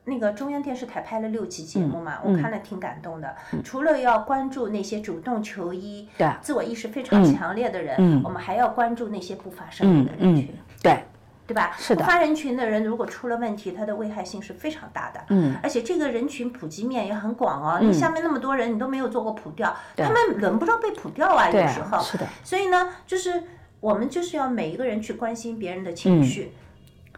[0.03, 3.35] 那个中央电视台拍了六集节目嘛，我看了挺感动的。
[3.63, 6.09] 除了要关注那些主动求医、
[6.41, 10.55] 自我意识非常强烈的人，我们还要关注那些不发声音的人群。
[10.81, 11.03] 对，
[11.45, 11.75] 对吧？
[11.77, 12.03] 是的。
[12.03, 15.21] 不发人群的人如果出了问题，他的危害性是非常大的。
[15.29, 15.55] 嗯。
[15.61, 17.79] 而且这个人群普及面也很广哦。
[17.79, 22.01] 你下面那么多人，你都没有做过普调，他们轮不着被普调啊，有时候。
[22.01, 22.27] 是的。
[22.43, 23.43] 所以呢，就是
[23.79, 26.53] 我们就是要每一个人去关心别人的情绪。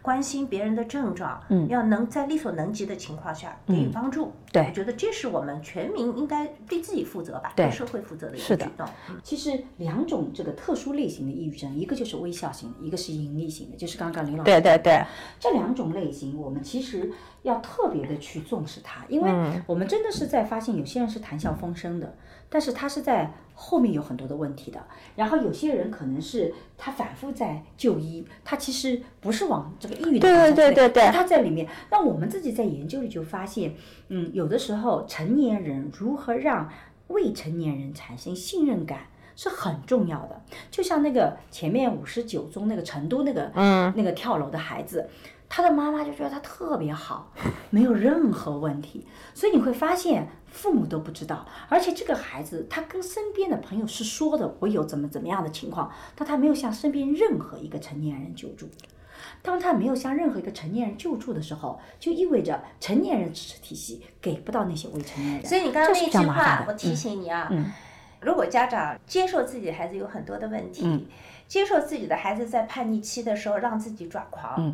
[0.04, 4.32] 关心别人的症状，嗯，要能在力所能及的情况下给予帮助。
[4.54, 8.88] 对，我觉得这是我们全民应该对自己负责吧，对社会负责的一个举动。
[9.24, 15.04] 其实两种这个特殊类型的抑郁症，一个就是微笑型的，一个是隐匿型的，就是刚刚林老师对对对，
[15.40, 22.16] 这两种类型，我们其实要特别的去重视它，因为我们真的是在发现有些人是谈笑风生的，
[22.48, 24.80] 但是他是在后面有很多的问题的。
[25.16, 31.68] 然后有些人可能是他反复在就医，他其实不是往这个抑郁的方向对对他在里面。
[31.90, 33.74] 那我们自己在研究里就发现，
[34.16, 36.70] 嗯，有的时候成年人如何让
[37.08, 39.08] 未成年人产生信任感。
[39.36, 40.40] 是很重要的，
[40.70, 45.10] 就像那个前面五十九中那个成都那个，嗯，那个跳楼的孩子，
[45.50, 47.34] 他的妈妈就觉得他特别好，
[47.72, 58.70] 没有任何问题，所以你会发现父母都不知道，而且这个孩子他跟身边的朋友是说的，我有怎么怎么样的情况，但他没有向身边任何一个成年人求助。
[59.42, 65.46] 当他没有向任何一个成年人救助的时候，就意味着成年人支持体系给不到那些未成年人。
[65.46, 67.52] 所以你刚刚那句话，我提醒你啊。
[68.22, 71.08] 如果家长接受自己的孩子有很多的问题，
[71.48, 74.74] 接受自己的孩子在叛逆期的时候让自己抓狂，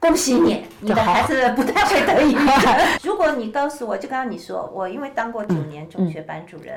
[0.00, 2.76] 恭喜你，你的孩子不太会得抑郁症。
[3.04, 6.76] 如果你告诉我，就刚刚你说，我因为当过九年中学班主任，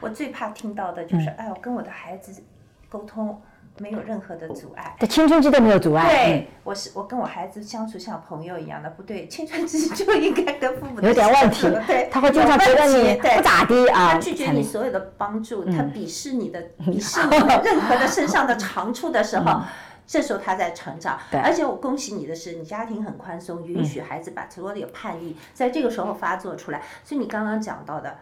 [0.00, 2.42] 我最怕听到的就是，哎，我跟我的孩子
[2.90, 3.40] 沟通。
[3.80, 6.06] 没有任何的阻碍，在青春期都没有阻碍。
[6.06, 11.66] 对，我是我跟我孩子相处像朋友一样的，不对，青春期就应该跟父母有点问题。
[11.86, 19.62] 对，他会经常觉得你不咋地啊，他拒绝你所有的帮助，他鄙视你的，鄙视你任何的身上的长处的时候，
[20.06, 21.18] 这时候他在成长。
[21.30, 26.82] 对，而且我恭喜你的是，你家庭很宽松，允许孩子把所有的叛逆在这个时候发作出来。
[27.02, 28.18] 所以你刚刚讲到的，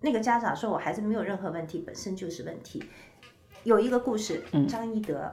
[0.00, 2.84] 那个家长说我孩子没有任何问题，本身就是问题。
[3.64, 5.32] 有一个故事，张一德，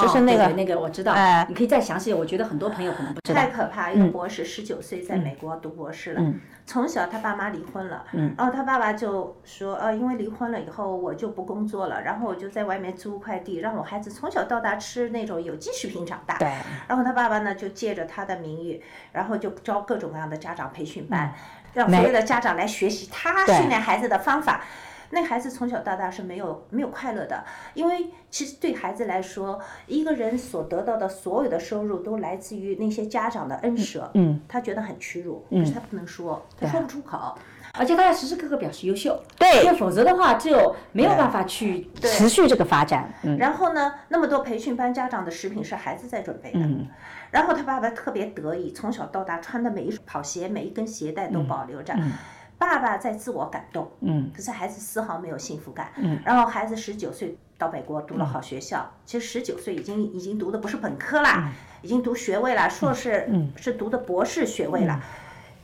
[0.00, 1.14] 就是那个那个我知道，
[1.48, 2.12] 你可以再详细。
[2.12, 3.40] 我觉得很多朋友可能不知道。
[3.40, 3.90] 太可怕！
[3.90, 6.34] 一个博士，十九岁在美国读博士了，
[6.66, 8.04] 从小他爸妈离婚了，
[8.36, 16.36] 然后他爸爸就说，呃，因为离婚了以后我就不工作了，然后我就在外面租块地，让我孩子从小到大吃那种有机食品长大。
[16.38, 16.48] 对。
[16.86, 18.82] 然后他爸爸呢就借着他的名誉，
[19.12, 21.32] 然后就招各种各样的家长培训班，
[21.72, 24.64] 让所有的家长来学习他训练孩子的方法。
[25.10, 27.44] 那孩子从小到大是没有没有快乐的，
[27.74, 37.36] 因为其实对孩子来说，一个人所得到的所有的收入都来自于那些家长的恩舍，嗯，他觉得很屈辱，可是他不能说，他说不出口，
[37.74, 43.12] 而且他要时时刻刻表示优秀，对，因为否则的话就没有办法去持续这个发展。
[43.38, 46.60] 然后呢，那么多培训班家长的食品是孩子在准备的，
[47.30, 51.94] 然后他爸爸特别得意，从小到大穿的每一双跑鞋每一根鞋带都保留着。
[52.58, 61.52] 爸爸在自我感动，嗯，可是孩子丝毫没有幸福感，嗯，然后孩子十九岁到美国读了好学校，其实十九岁已经已经读的不是本科啦，
[61.82, 65.00] 已经读学位了，硕士是读的博士学位了，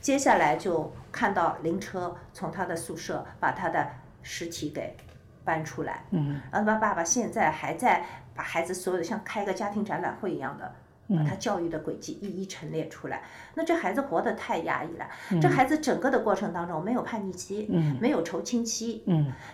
[0.00, 3.86] 接下来就看到灵车从他的宿舍把他的
[4.22, 4.96] 尸体给
[5.44, 10.72] 搬出来，嗯，然后他爸爸现在还在把孩子所有的像开个家庭展览会一样的。
[11.08, 13.22] 把他教育的轨迹一一陈列出来，
[13.54, 15.06] 那这孩子活得太压抑了。
[15.40, 17.68] 这孩子整个的过程当中没有叛逆期，
[18.00, 19.04] 没有愁青期，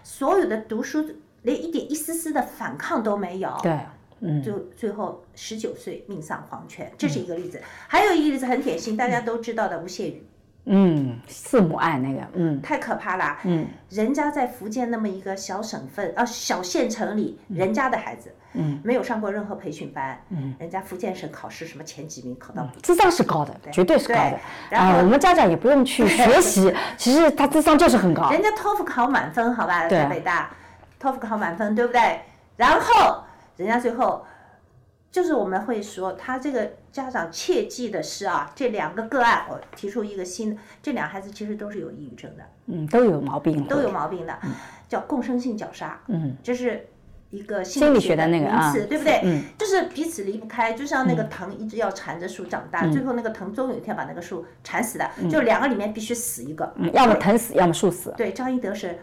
[0.03, 1.05] 所有的读书
[1.43, 3.57] 连一点一丝丝的反抗都没有。
[3.63, 7.61] 对，就最后十九岁命丧黄泉，这是一个例子。
[7.89, 10.25] 还有一个例子很典型，大家都知道的吴谢宇。
[10.67, 13.39] 嗯，四母案那个，嗯，太可怕了。
[13.45, 24.39] 嗯，人家在福建那么一个小省份啊，小县城里，人家的孩子，嗯，没有上过任何培训班，嗯，人家福建省考试什么前几名考到，智商是高的，绝对是高的。
[24.69, 28.31] 然后我们家长也不用去学习， 其实他智商就是很高。
[28.31, 30.51] 人家托福考满分，好吧，在北大，
[30.99, 32.21] 托福考满分，对不对？
[32.57, 33.25] 然后
[33.57, 34.25] 人家最后。
[35.11, 44.39] 就是我们会说，他这个家长切记的是啊，这两个个案，我提出一个新的，这两孩子其实都是有抑郁症的，嗯，都有毛病，都有毛病的，
[44.89, 46.87] 叫共生性绞杀，嗯，这是
[47.31, 49.21] 一个心理学的那个名词，对不对？
[49.25, 58.15] 嗯，就是彼此离不开，就像那个藤一直要缠着树长大，最后那个藤终有一天把那个树缠死的，就两个里面必须死一个，嗯要么藤死，要么树死。
[58.17, 58.97] 对，张一德是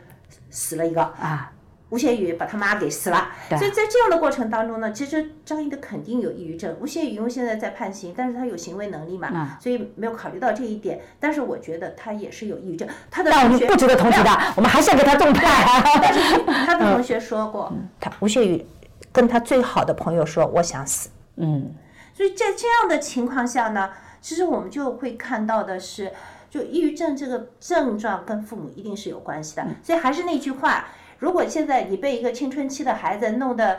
[0.49, 1.51] 死了一个啊。
[1.89, 6.75] 吴谢宇把他妈给死了，所以在这样的过程当中呢，其实张译的肯定有抑郁症。
[6.81, 10.99] 吴谢宇因为现在在判刑，但是他有行为能力嘛，所以没有考虑到这一点。
[11.17, 12.85] 但是我觉得他也是有抑郁症。
[13.09, 15.45] 他的同学不值得同情的，我们还是要给他重判。
[16.01, 17.71] 但是 他的同学说过，
[18.01, 18.65] 他吴谢宇
[19.13, 21.73] 跟他最好的朋友说：“我想死。”嗯，
[22.13, 26.11] 所以在这样的情况下呢，其实我们就会看到的是，
[26.49, 29.65] 就抑郁症这个症状跟父母一定是有关系的。
[29.81, 30.87] 所以还是那句话。
[31.19, 33.77] 如果现在你被一个青春期的孩子弄得，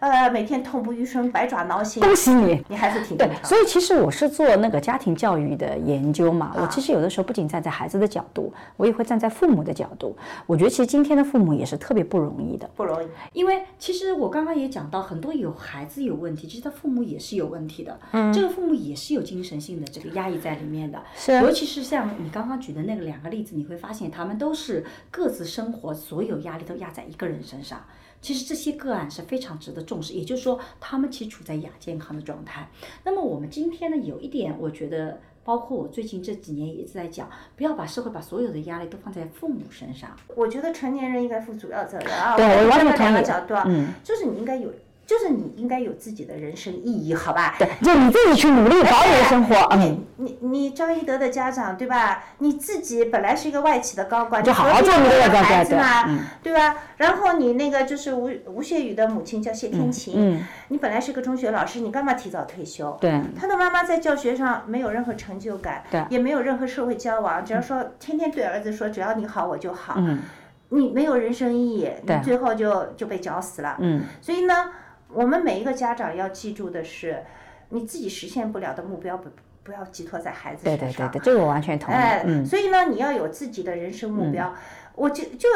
[0.00, 3.44] 呃，每天痛不欲生、百爪挠心，恭喜你，你还是挺正常。
[3.44, 10.16] 所以其实我是做那个家庭教育的研究嘛，我其实有的时候不仅站在孩子的角度，我也会站在父母的角度。
[10.46, 13.06] 我觉得其实今天的父母也是特别不容易的，不容易。
[13.32, 17.98] 因为其实我刚刚也讲到，很多有孩子有问题，其实他父母也是有问题的。
[18.12, 21.00] 嗯，这个父母也是有精神性的这个压抑在里面的。
[21.14, 27.82] 是，尤其是像你刚刚举的那个两个例子，你会发现他们都是各自生活所有压力都压在一个人身上。
[28.20, 32.68] 其实这些个案是非常值得重视，也就是说，他们其实处在亚健康的状态。
[33.02, 40.10] 那么我们今天呢，有一点，我觉得，包括我最近这几年也一直在讲，不要把社会把所有的压力都放在父母身上。
[40.36, 42.36] 我觉得成年人应该负主要责任啊。
[42.36, 44.70] 对，我完全两个角度，嗯，就是你应该有。
[45.10, 47.56] 就是你应该有自己的人生意义，好吧？
[47.58, 49.56] 对，就你自己去努力保你的生活。
[49.74, 52.22] 嗯，你你张一德的家长对吧？
[52.38, 56.08] 你自己本来是一个外企的高管，就好好做你的孩子嘛，
[56.44, 56.76] 对吧？
[56.98, 62.96] 然后你那个就是吴吴谢宇的母亲叫谢天琴，嗯，你本来是个中学老师，你干嘛提早退休？
[63.00, 70.20] 对，他的妈妈在教学上没有任何成就感，对，也没有任何社会交往，只要说天天对儿子说只要你好我就好，嗯，
[70.68, 74.54] 你没有人生意义，你最后就就被绞死了，嗯，所以呢。
[75.12, 77.24] 我们每一个家长要记住的是，
[77.70, 79.28] 你自己实现不了的目标，不
[79.62, 80.88] 不要寄托在孩子身上。
[80.88, 81.96] 对对对对，这个我完全同意。
[81.96, 84.54] 哎，所以呢，你要有自己的人生目标。
[84.94, 85.48] 我就就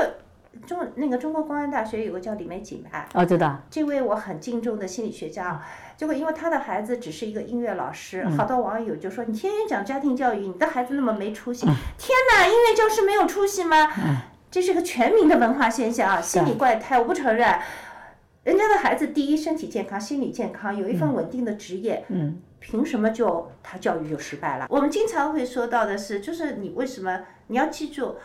[0.66, 3.60] 中那个中国公安大学有个叫李玫瑾吧，哦，知道。
[3.68, 5.60] 这位我很敬重的心理学家，
[5.96, 11.66] 结果因为他的孩子只是一个音乐老师，好多网友就说：“你天天讲家庭教育，你的孩子那么没出息。
[11.98, 13.88] ”天哪，音乐教师没有出息吗？
[14.50, 17.58] 这是个全民的文化现象啊，心理怪胎，我不承认。
[18.44, 24.66] 人家的孩子第一身体健康，心理健康，有一份稳定的职业，嗯，凭什么就他教育就失败了？
[24.70, 28.16] 我们经常会说到的是，就是你为什么你要记住，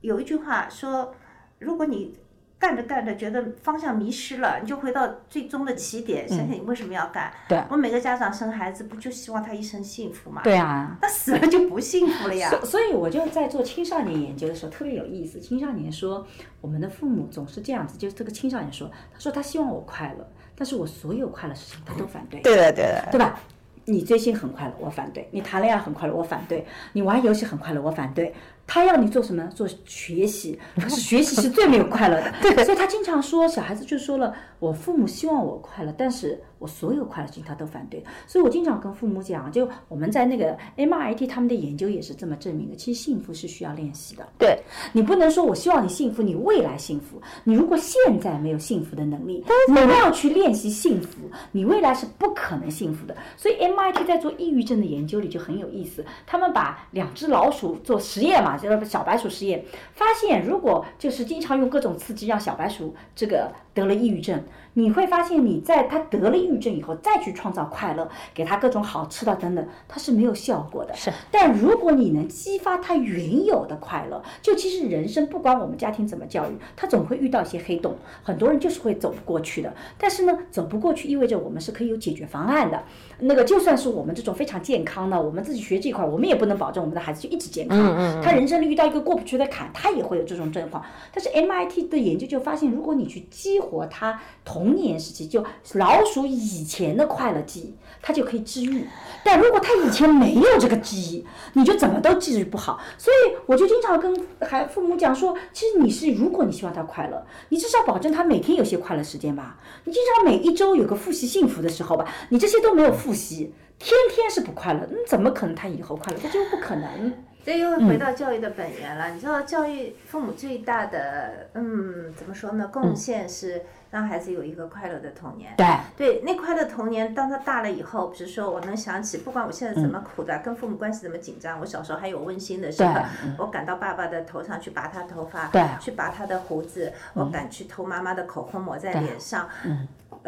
[0.00, 1.14] 有一句话说，
[1.60, 2.18] 如果你。
[2.58, 6.28] 干着干着，觉得方向迷失了，你就回到最终的起点。
[6.28, 7.32] 想想你为什么要干？
[7.48, 10.42] 对，我每个家长生孩子不就希望他一生幸福吗？
[10.42, 12.50] 对啊，他死了就不幸福了呀。
[12.50, 15.38] 所所以我就在做青少年研究的时候特别有意思。
[15.38, 16.26] 青少年说，
[16.60, 22.40] 我们的父母总是这样子，就是这个青少年说，他说他希望我快乐，但是我所有快乐事情他都反对。
[22.40, 23.38] 对的，对的，对吧？
[23.84, 28.34] 你追星很快乐，我反对；你谈恋爱很快乐，我反对；你玩游戏很快乐，我反对。
[28.68, 29.44] 他要你做什么？
[29.48, 32.32] 做学习， 可是学习是最没有快乐的。
[32.42, 38.04] 对，所以他经常说，小孩子就说了，我父母希望我快乐，但是我所有快乐性他都反对。
[38.26, 42.76] 所以我经常跟父母讲，就我们在那个 MIT 他们的研究也是这么证明的。
[42.76, 44.28] 其实幸福是需要练习的。
[44.38, 44.60] 对，
[44.92, 47.18] 你不能说我希望你幸福，你未来幸福。
[47.44, 51.18] 你如果现在没有幸福的能力，你要去练习幸福，
[51.52, 53.16] 你未来是不可能幸福的。
[53.34, 58.57] 所以 MIT 在做抑郁症的研究里就很有意思，他们把两只老鼠做实验嘛。
[58.58, 59.64] 这个小白鼠实验。
[59.94, 64.42] 发现，如果就是经常用各种刺激让小白鼠这个得了抑郁症。
[64.74, 70.94] 你会发现，你在他得了抑郁症以后，再去创造快乐，给他各种好吃的等等，他是没有效果的。
[70.94, 71.12] 是。
[71.32, 79.74] 但如果你能激发他原有的快乐，就其实人生不管我们家庭怎么教育，他总会遇到一些黑洞，很多人就是会走不过去的。
[79.98, 82.80] 但是呢，走不过去意味着我们是可以有解决方案的。
[83.18, 87.76] 那个就算是我们这种非常健康的，我们自己学这块，我们也不能保证我们的孩子就一直健康。
[87.76, 88.22] 嗯嗯。
[88.22, 90.84] 他人生里遇到一个过不去的坎，他也会有这种状况。
[91.12, 95.44] 但是 MIT 的研究就发现，如果你去激活他童年时期就
[95.74, 98.86] 老鼠以前的快乐记忆，他就可以治愈。
[99.24, 102.80] 但如果他以前没有这个记忆，你就怎么都治愈不好。
[102.96, 109.58] 所以我就经常跟孩父母讲说，其实你是如果你希望他快乐，你至少保证他每天有些快乐时间吧。
[109.84, 112.06] 你至少每一周有个复习幸福的时候吧。
[112.30, 116.18] 你这些都没有复习，天天是不快乐，那怎么可能他以后快乐？
[116.22, 117.12] 这就不可能。
[117.48, 119.08] 这又回到教育的本源了。
[119.08, 122.68] 你知道，教育父母最大的嗯，怎么说呢？
[122.70, 123.62] 贡献是。
[123.90, 125.54] 让孩子有一个快乐的童年。
[125.56, 133.00] 对对，那快乐童年，当他大了以后，比如说我能想起，不管我现在怎么苦的，跟父母关系怎么紧张，我小时候还有温馨的时候，
[133.38, 139.48] 我赶到爸爸的头上去拔他头发，去拔他的胡子，我敢去偷妈妈的口红抹在脸上。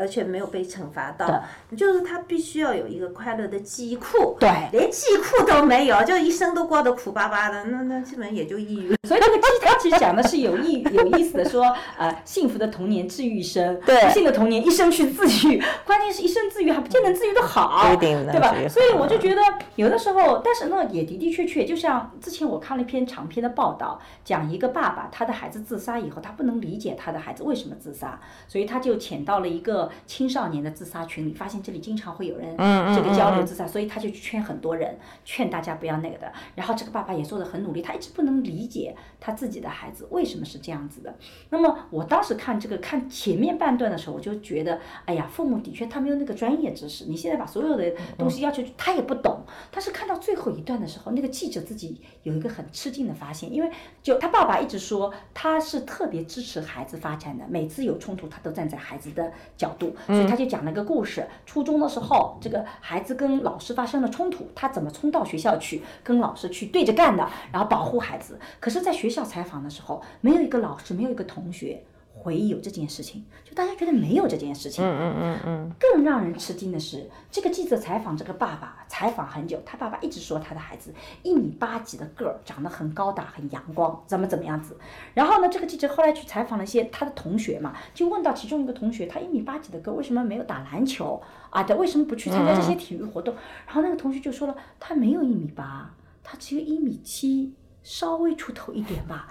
[0.00, 1.44] 而且没有被惩罚到，
[1.76, 8.96] 就是他必须要有一个快乐的记忆库，对，连记忆库都没有，就一生都过得苦巴巴的，那那基本也就抑郁。
[9.06, 18.54] 所以那个鸡汤其实讲的是有意 有意思的，说呃幸福的童年治愈一生，对，不幸的童年一生去自愈，关键是一生自愈还不见得自愈的好，对吧？
[18.68, 19.42] 所以我就觉得
[19.76, 29.89] 有的时候，但是呢也的的确确，就像之前我看了一篇长篇的报道，讲一个爸爸他的孩子自杀以后，他不能理解他的孩子为什么自杀，所以他就潜到了一个。
[30.06, 36.32] 青少年的自杀群里，发现这里经常会有人这个交流自杀，所以他就去劝很多人，劝大家不要那个的。
[36.54, 41.14] 然后这个爸爸也做的很努力，他一直不能理解他自己的孩子为什么是这样子的。
[41.50, 47.04] 那么我当时看这个看前面半段的时候，我就觉得，哎呀，父母的确他没有那个专业知识。
[47.04, 49.44] 你现在把所有的东西要求他也不懂。
[49.70, 53.70] 但是看到最后一段的时候，那个记者自己有一个很吃惊的发现，因为
[54.02, 61.26] 就他爸爸一直说他是特别支持孩子发展的，每次有冲突他都站在孩子的角度，所以他就讲了个故事。
[61.44, 68.38] 初中的时候，这个孩子跟老师发生了冲突，他怎么冲到学校去跟老师去对着干的，然后保护孩子。
[68.60, 71.82] 可是，在学校采访的时候，没有一个老师，没有一个同学。
[72.12, 74.84] 回忆有这件事情，就大家觉得没有这件事情。
[74.84, 75.72] 嗯嗯嗯嗯。
[75.80, 80.92] 更让人吃惊的是，这个记者采访这个爸爸，采访很久，他爸爸一直说他的孩子
[81.22, 84.76] 一米八几的个儿，长得很高大，很阳光，怎么怎么样子。
[85.14, 91.62] 然后呢，这个记者后来去采访了一些他的同学嘛，就问到其中一个同学，他一米八几的个，为什么没有打篮球啊？
[91.62, 93.34] 他为什么不去参加这些体育活动？
[93.66, 99.28] 然后那个同学就说了，他没有一米八，他只有一米七，稍微出头一点吧。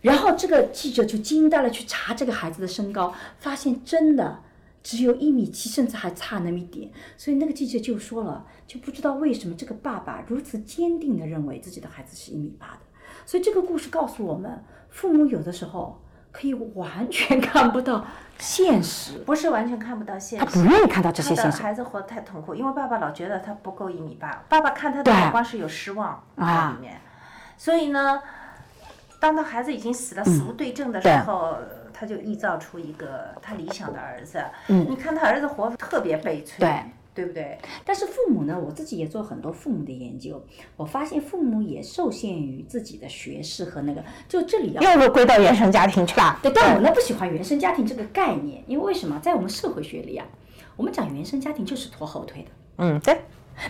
[0.00, 4.40] 然后这个记者就惊呆了，去查这个孩子的身高，发现真的
[4.82, 6.90] 只有一米七，甚至还差那么一点。
[7.16, 12.80] 所以那个记者就说了，就不知道为什么这个爸爸如此坚定地认为自己的孩子是一米八的。
[13.26, 18.06] 所以这个故事告诉我们，父母有的时候可以完全看不到
[18.38, 21.60] 现实，不是完全看不到现实，他不愿意看到这些现实。
[21.60, 27.00] 孩子活得太痛苦，因为爸爸老觉得他不够一米八，爸爸看他的眼光是有失望啊里面，
[27.58, 28.22] 所以呢。
[29.20, 31.56] 当他孩子已经死了，死无对证的时候，
[31.92, 34.40] 他就臆造出一个他理想的儿子。
[34.68, 36.80] 嗯，你看他儿子活特别悲催，对
[37.16, 37.58] 对不对？
[37.84, 40.40] 但是父母呢，我自己也做很多父母的研究，
[40.76, 46.38] 我发现父母也受限于自己的学识和那个，就这里要又归到原生家庭去了。
[46.40, 49.18] 对，但我呢不喜欢原生家庭这个概念，因为为什么？
[49.18, 50.24] 在我们社会学里啊，
[50.76, 52.50] 我们讲原生家庭就是拖后腿的。
[52.76, 53.20] 嗯，对。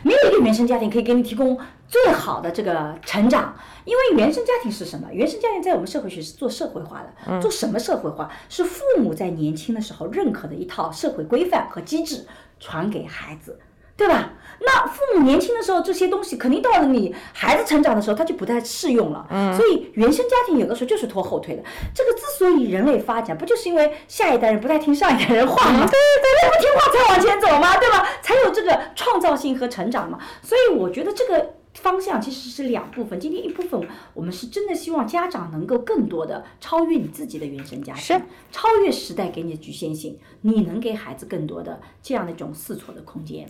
[0.02, 5.08] 没有一个原生家庭可以给你提供最好的这个成长，因为原生家庭是什么？
[5.12, 8.30] 原生家庭在我们社会学是做社会化的，做什么社会化？
[8.48, 12.26] 是父母在年轻的时候认可的一套社会规范和机制
[12.60, 13.58] 传给孩子。
[13.98, 14.30] 对吧？
[14.60, 19.26] 那父母年轻的时候这些东西，肯定到了你孩子成长的时候，他就不太适用了。
[19.30, 19.54] 嗯。
[19.54, 21.62] 所以原生家庭有的时候就是拖后腿的。
[21.94, 25.86] 这个之所以人类发展，不就是因为下一代人不太听上一代人话吗？
[25.86, 27.76] 对对对，不听话才往前走吗？
[27.76, 28.08] 对吧？
[28.22, 30.18] 才有这个创造性和成长嘛。
[30.42, 31.54] 所以我觉得这个。
[31.78, 33.80] 方向其实是两部分，今天一部分
[34.12, 38.20] 我们是真的希望家长能够更多的超越你自己的原生家庭，是
[38.50, 43.48] 超越时代给你的局限性，你能给孩子更多的这样的一种试错的空间。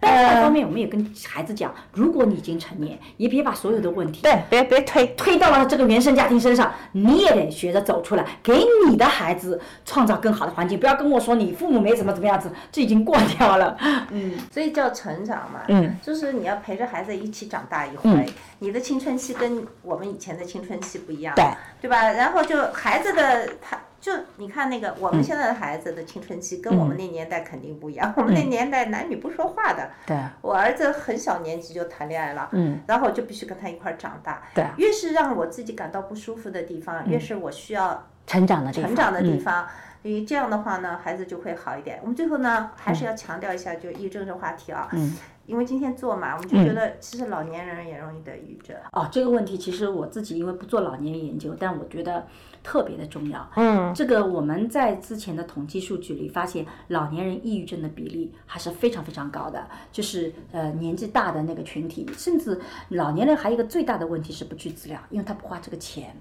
[0.00, 10.80] 但另外一方面，我们也跟孩子讲，如果你已经成年，也别把所有的问题对，别别推推到了这个原生家庭身上，你也得学着走出来，给你的孩子创造更好的环境。
[10.80, 13.76] 不要跟我说你父母没怎么怎么样子，这已经过掉了。
[14.10, 17.57] 嗯，所以叫成长嘛，嗯，就是你要陪着孩子一起长。
[17.58, 21.44] 长大一回，你的青春期跟我们以前的青春期不一样，对
[21.80, 22.12] 对吧？
[22.12, 28.14] 然后就孩子的，他就你看那个我们现在的孩子的青春期跟我们那年代肯定不一样。
[28.16, 39.66] 我们那年代男女不说话的，对，我儿子很小年纪就谈恋爱了，嗯，然后就必须跟他一块长大，对，越是让我自己感到不舒服的地方，越是我需要成长的成长的地方。
[40.00, 41.98] 所以这样的话呢，孩子就会好一点。
[42.02, 44.88] 我们最后呢，还是要强调一下，就抑郁症这话题啊。
[44.92, 45.16] 嗯。
[45.48, 48.76] 因为今天做嘛，我们就觉得其实老年人也容易得抑郁症。
[48.92, 52.26] 哦，这个问题其实我自己因为不做老年人研究，但我觉得
[52.62, 53.50] 特别的重要。
[53.56, 53.92] 嗯。
[53.94, 59.66] 这个我们在之前的统计数据里发现，老年人抑郁症的比例还是非常非常高的。
[59.90, 66.14] 就是呃年纪大的那个群体，甚至老年人还有一个最大的问题是不去治疗，因为他不花这个钱。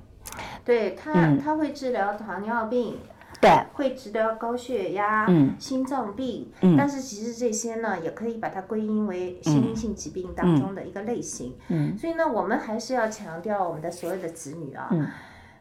[0.63, 2.97] 对他，他会治疗糖尿病。
[3.39, 5.27] 对，会治疗高血压、
[5.59, 11.55] 心脏病，但是其实这些呢，也可以把它归因为心因性疾病当中的一个类型。
[11.67, 14.89] 嗯，所以呢，我们还是要强调我们的所有的子女啊，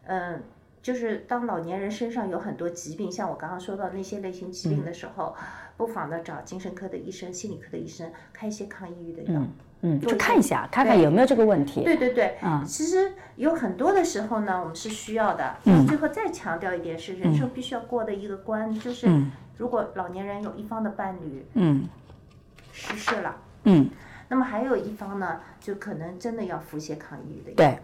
[0.07, 0.43] 嗯，
[0.87, 5.35] 就是当老年人身上有很多疾病，像我刚刚说到那些类型疾病的时候，
[5.77, 9.43] 不妨的找精神科的医生、心理科的医生开一些抗抑郁的药。
[9.81, 11.83] 嗯，去看一下，看看有没有这个问题。
[11.83, 15.57] 对对对，嗯，其实有很多的时候呢，我们是需要的。
[15.65, 15.85] 嗯。
[15.89, 19.09] 最后再强调一点是，人生必须要过的一个关，就是
[19.57, 21.89] 如果老年人有一方的伴侣，嗯，
[22.73, 23.91] 失事了，嗯，
[24.29, 27.79] 那么还有一方呢，就可能真的要服些抗抑郁的药，对，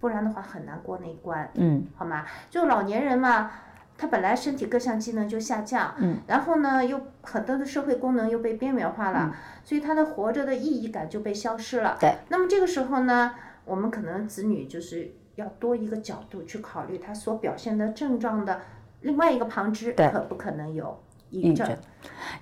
[0.00, 2.24] 不然的话很难过那一关，嗯，好吗？
[2.50, 3.50] 就老年人嘛。
[3.98, 11.98] 他本来身体各项机能就下降，嗯，然后呢，又很多的社会功能又被边缘化了，所以他的活着的意义感就被消失了。
[12.00, 12.14] 对。
[12.30, 13.34] 那么这个时候呢，
[13.66, 18.62] 我们可能子女就是要多一个角度去考虑他所表现的症状的
[19.02, 20.98] 另外一个旁支，可不可能有
[21.30, 21.68] 抑郁症。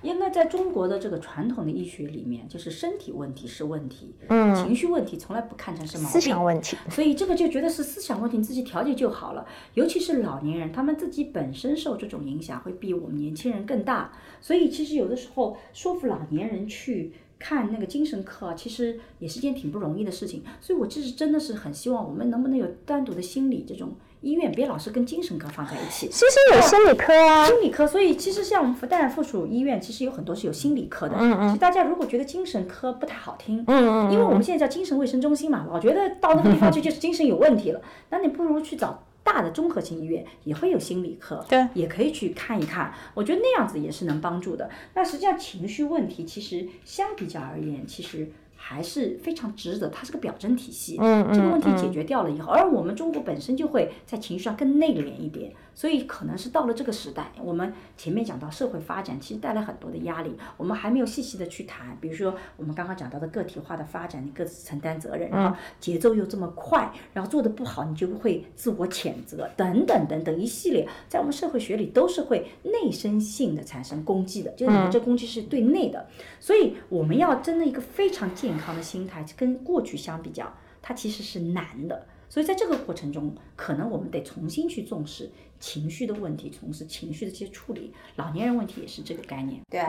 [0.01, 6.77] 因为在中国的这个传统的医学里面，就是身体问题是问题，嗯，情绪问题从来不看成是毛病，思想问题。
[6.89, 9.45] 所以这个就觉得是思想问题，自己调节就好了。
[9.73, 14.13] 尤其是老年人，他们自己本身受这种影响会比我们年轻人更大。
[14.39, 20.43] 所以其实有的时候说服老年人去看那个精神科，其实也是件挺不容易的事情。
[20.61, 23.93] 所以我其实真的是很希望我们能不能有单独的心理这种。
[24.21, 27.87] 医院别老是跟精神科放在一起，其实有心理科啊，心理科。
[27.87, 31.15] 所以其实像我们复旦附属医院，其实有很多是有心理科的。
[31.17, 31.57] 嗯嗯。
[31.57, 42.93] 大家如果觉得精神科不太好听，嗯嗯，因为我们现在叫精神卫生中心嘛，老觉得到那个地方 去就是精神有问题了，那你不如去找大的综合性医院，也会有心理科， 对，也可以去看一看。
[43.13, 44.69] 我觉得那样子也是能帮助的。
[44.95, 48.29] 那实际上情绪问题其实相比较而言，其实。
[48.61, 55.53] 还是非常值得，它是个表征体系，这个问题解决掉了以后，而我们中国本身就会在情绪上更内敛一点。
[55.79, 61.97] 所以可能是到了这个时代，我们前面讲到社会发展其实带来很多的压力，我们还没有细细的去谈。
[62.01, 76.05] 比如说我们刚刚讲到的个体化的发展，你各自承担责任，然后节奏又这么快，然后做的不好你就会自我谴责，等等等等一系列，在我们社会学里都是会内生性的产生攻击的，就是你们这攻击是对内的。
[76.41, 82.05] 所以我们要真的一个非常健康的心态，跟过去相比较，它其实是难的。
[82.31, 87.93] 所以在这个过程中，可能我们得重新去重视情绪的问题，从事情绪的一些处理。
[88.15, 89.61] 老年人问题也是这个概念。
[89.69, 89.81] 对，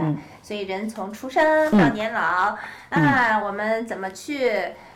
[0.43, 2.57] 所以人从出生到年老，
[2.91, 4.51] 啊，我们怎么去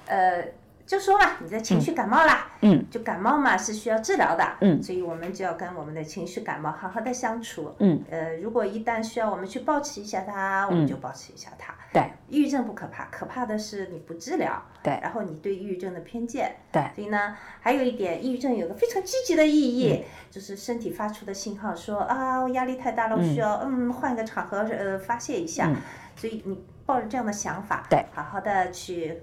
[0.07, 0.45] 呃？
[0.87, 11.75] 就说嘛，你的情绪感冒啦，嗯，就感冒嘛是需要治疗的，嗯，所以我们就要跟我们的情绪感冒好好的相处，嗯，呃，如果一旦需要我们去抱持一下它，我们就抱持一下它。
[11.93, 25.71] 对，抑郁症不可怕，可怕的是你不治疗，对，然后你对抑郁症的偏见，对，所以呢，还有一点，抑郁症有个非常积极的意义，就是身体发出的信号说啊，我压力太大了，我需要嗯换个场合呃发泄一下，
[26.17, 29.23] 所以你抱着这样的想法，对，好好的去。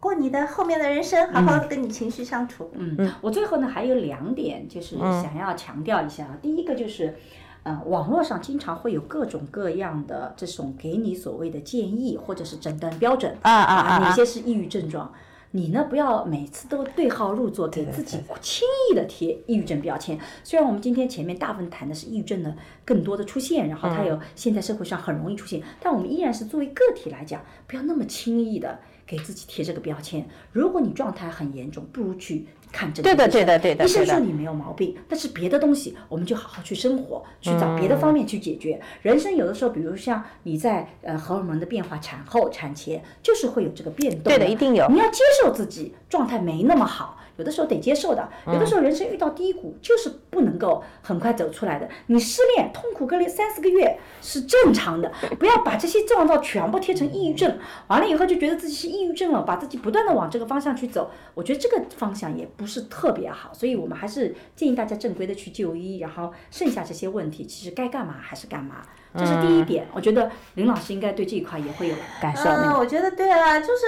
[0.00, 2.70] 过你的后面的人生，好好跟你情绪相处。
[2.74, 6.38] 嗯，我最后呢还有两点，就是想要强调一下。
[6.40, 7.16] 第一个就是，
[7.64, 15.12] 呃，网络上经常会有各种各样的这种给你所谓的建议或者是诊断标准啊啊啊，哪些是抑郁症状？
[15.50, 20.16] 你呢不要每次都对号入座，给自己轻易的贴抑郁症标签。
[20.44, 22.54] 虽然我们今天前面大部分谈的是抑郁症的
[22.84, 28.78] 更多的出现，然后它有现在社会上很容易出现，但我们依然是作为个体来讲，不要那么轻易的。
[29.08, 33.08] 给自己贴这个标签，如果你状态很严重，不如去看这个。
[33.08, 33.84] 对的，对的，对的。
[33.86, 38.78] 医生说你没有毛病，但是别的东西，我们就好好去生活，去找别的方面去解决。
[39.00, 44.24] 人生有的时候，比如像你在呃荷尔蒙的变化，产后、产前，就是会有这个变动。
[44.24, 44.86] 对的，一定有。
[44.88, 47.17] 你要接受自己状态没那么好。
[47.38, 51.88] 有的时候得接受的，有的时候人生遇到低谷就是不能够很快走出来的。
[52.08, 57.56] 你失恋痛苦个三四个月是正常的， 不要把这些症状全部贴成抑郁症，
[57.86, 63.54] 完了以后就觉得自己是抑郁症了，把自己不断的往这个方向去走，我觉得这个方向也不是特别好。
[63.54, 68.82] 所以我们还是建议大家正规的去就医，然后剩下这些问题其实该干嘛还是干嘛，
[69.16, 69.86] 这是第一点。
[69.92, 72.50] 我觉得林老师应该对这一块也会有感受。
[72.50, 73.86] 嗯，我觉得对啊，就是。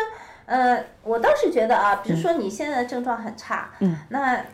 [0.50, 3.70] 呃，我倒是觉得啊，比如说你现在的症状很差，
[4.08, 4.44] 那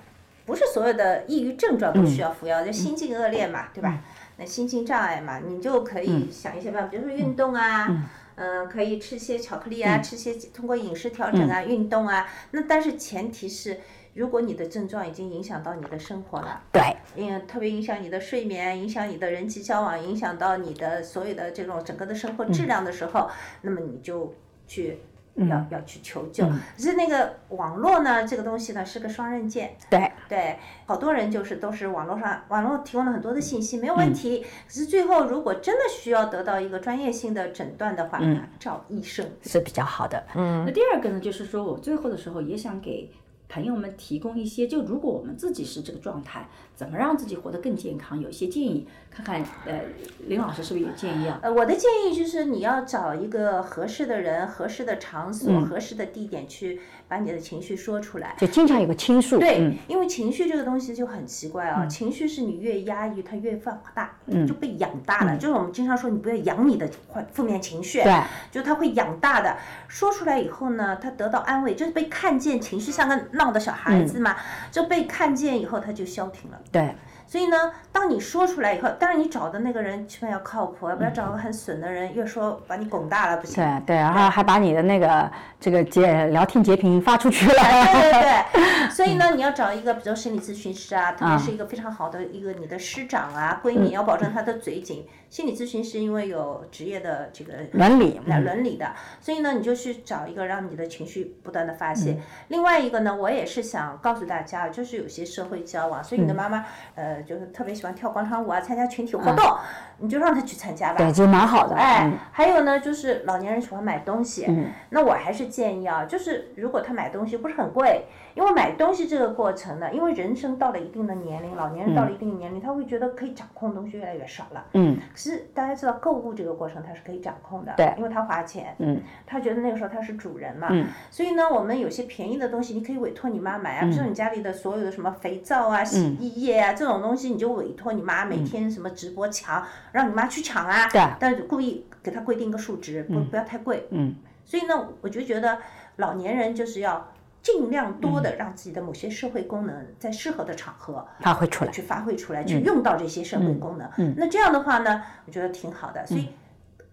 [0.45, 3.99] 不是所有的抑郁症状都需要服药，就心境恶劣嘛，对吧？
[4.37, 7.89] 那心境障碍嘛，你就可以想一些办法，比如说运动啊，
[8.35, 12.29] 嗯，可以吃些巧克力啊，吃些通过饮食调整啊，运动啊。
[12.51, 13.81] 那但是前提是，
[14.13, 23.31] 如果你的症状已经影响到你的生活了，对，嗯，特别影响你的睡眠，影响你的人际交往，影响到你的所有的这种整个的生活质量的时候，
[23.63, 24.35] 那么你就
[24.67, 24.99] 去。
[25.37, 29.77] 要要去求救，可是那个网络呢，这个东西呢是个双刃剑。
[29.91, 34.41] 对对，好多人就是都是网络上，网络提供了很多的信息，没有问题。
[34.41, 38.21] 可是最后如果真的需要得到一个专业性的诊断的话，
[38.59, 40.25] 找医生是比较好的。
[40.35, 43.13] 嗯，那第二个呢，就是说我最后的时候也想给
[43.49, 46.49] 朋友们提供一些，就如果我们自己是这个状态。
[46.77, 48.21] 怎么让自己活得更健康？
[48.21, 49.81] 有一些建议，看看呃，
[50.29, 51.41] 林老师是不是有建议啊？
[51.43, 56.79] 呃，我的建议就是你要找一个合适的人、合适的场所、合适的地点去
[57.09, 58.37] 把你的情绪说出来。
[58.39, 59.39] 就经常有个倾诉。
[59.39, 64.15] 对，因为情绪这个东西就很奇怪啊，情绪是你越压抑，它越放大，
[64.47, 65.35] 就被养大了。
[65.39, 68.23] 就是我们经常说，你不要养你的坏负面情绪，对，
[68.53, 69.57] 就它会养大的。
[69.89, 74.37] 说出来以后呢，他得到安慰，就是被看见，情绪像个闹的小孩子嘛，
[74.71, 76.61] 就被看见以后，他就消停了。
[76.77, 76.95] 对，
[77.27, 77.57] 所以呢，
[77.91, 83.55] 当你说出来以后，当然你找的那个人起码要靠谱，要不然找个很损的人，越说把你拱大了不行。
[83.55, 87.55] 对对，然后还把你的那个这个截聊天截屏发出去了。
[87.55, 88.89] 对对对。
[88.91, 95.07] 所以呢，你要找一个，比如心理咨询师啊，特别是一个非常好的一个你的师长啊、闺蜜，要保证他的嘴紧。
[95.29, 102.21] 心理咨询师因为有职业的这个伦理，伦理的，所以呢，你就去找一个让你的情绪不断的发泄。
[102.49, 109.59] 另外一个呢，我也是想告诉大家，就是有些社会交往，所以你的妈妈呃，就是特别喜欢跳广场舞啊，参加群体活动，
[109.99, 110.99] 你就让他去参加吧。
[110.99, 111.75] 对，就蛮好的。
[111.75, 114.47] 哎，还有呢，就是老年人喜欢买东西，
[114.91, 118.05] 那我还是建议啊，就是如果他买东西不是很贵。
[118.37, 124.63] 因为买东西这个过程呢，因为人生到了一定的年龄，老年人到了一定的年龄，他会觉得可以掌控的东西越来越少了。
[124.75, 124.95] 嗯。
[125.11, 127.73] 可是大家知道，购物这个过程他是可以掌控的。
[127.79, 127.95] 对。
[127.97, 128.77] 因为他花钱。
[128.79, 129.01] 嗯。
[129.27, 130.69] 他觉得那个时候他是主人嘛。
[130.71, 130.87] 嗯。
[131.11, 133.87] 所以呢，我们有些便宜的东西，你可以委托你妈买啊。
[133.87, 133.91] 嗯。
[133.91, 139.65] 比如你家里的所有的什么肥皂啊、洗衣液啊这种东西，你就委托你妈每天什么直播抢，
[139.97, 140.89] 让你妈去抢啊。
[140.89, 141.03] 对。
[141.19, 143.89] 但是故意给他规定一个数值，不不要太贵。
[143.91, 144.15] 嗯。
[144.45, 145.59] 所以呢，我就觉得
[145.97, 147.13] 老年人就是要。
[147.43, 153.89] 尽量多的让自己的某些社会功能在适合的场合发挥出来，去发挥出来，去用到这些社会功能。
[153.99, 156.05] 嗯，那这样的话呢，我觉得挺好的。
[156.05, 156.31] 所以，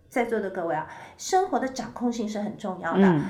[0.10, 3.22] 在座的各位啊，生活的掌控性是很重要的。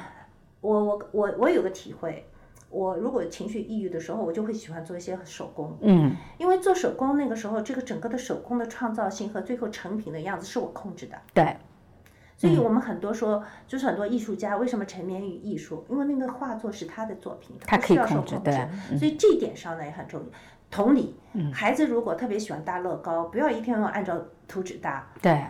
[0.60, 2.28] 我我我我有个体会，
[2.74, 5.78] 我如果情绪抑郁的时候，我就会喜欢做一些手工。
[5.82, 11.16] 嗯，因为做手工那个时候，这个整个的手工的创造性和最后成品的样子是我控制的。
[11.34, 11.56] 对。
[12.36, 15.86] 所以我们很多说，就是很多艺术家为什么沉湎于艺术？
[15.88, 18.54] 因为那个画作是他的作品，他可以控制，对。
[18.98, 20.26] 所以这一点上呢也很重要。
[20.72, 21.16] 同理，
[21.54, 25.45] 孩子如果特别喜欢搭乐高，不要一天要按照图纸搭，对，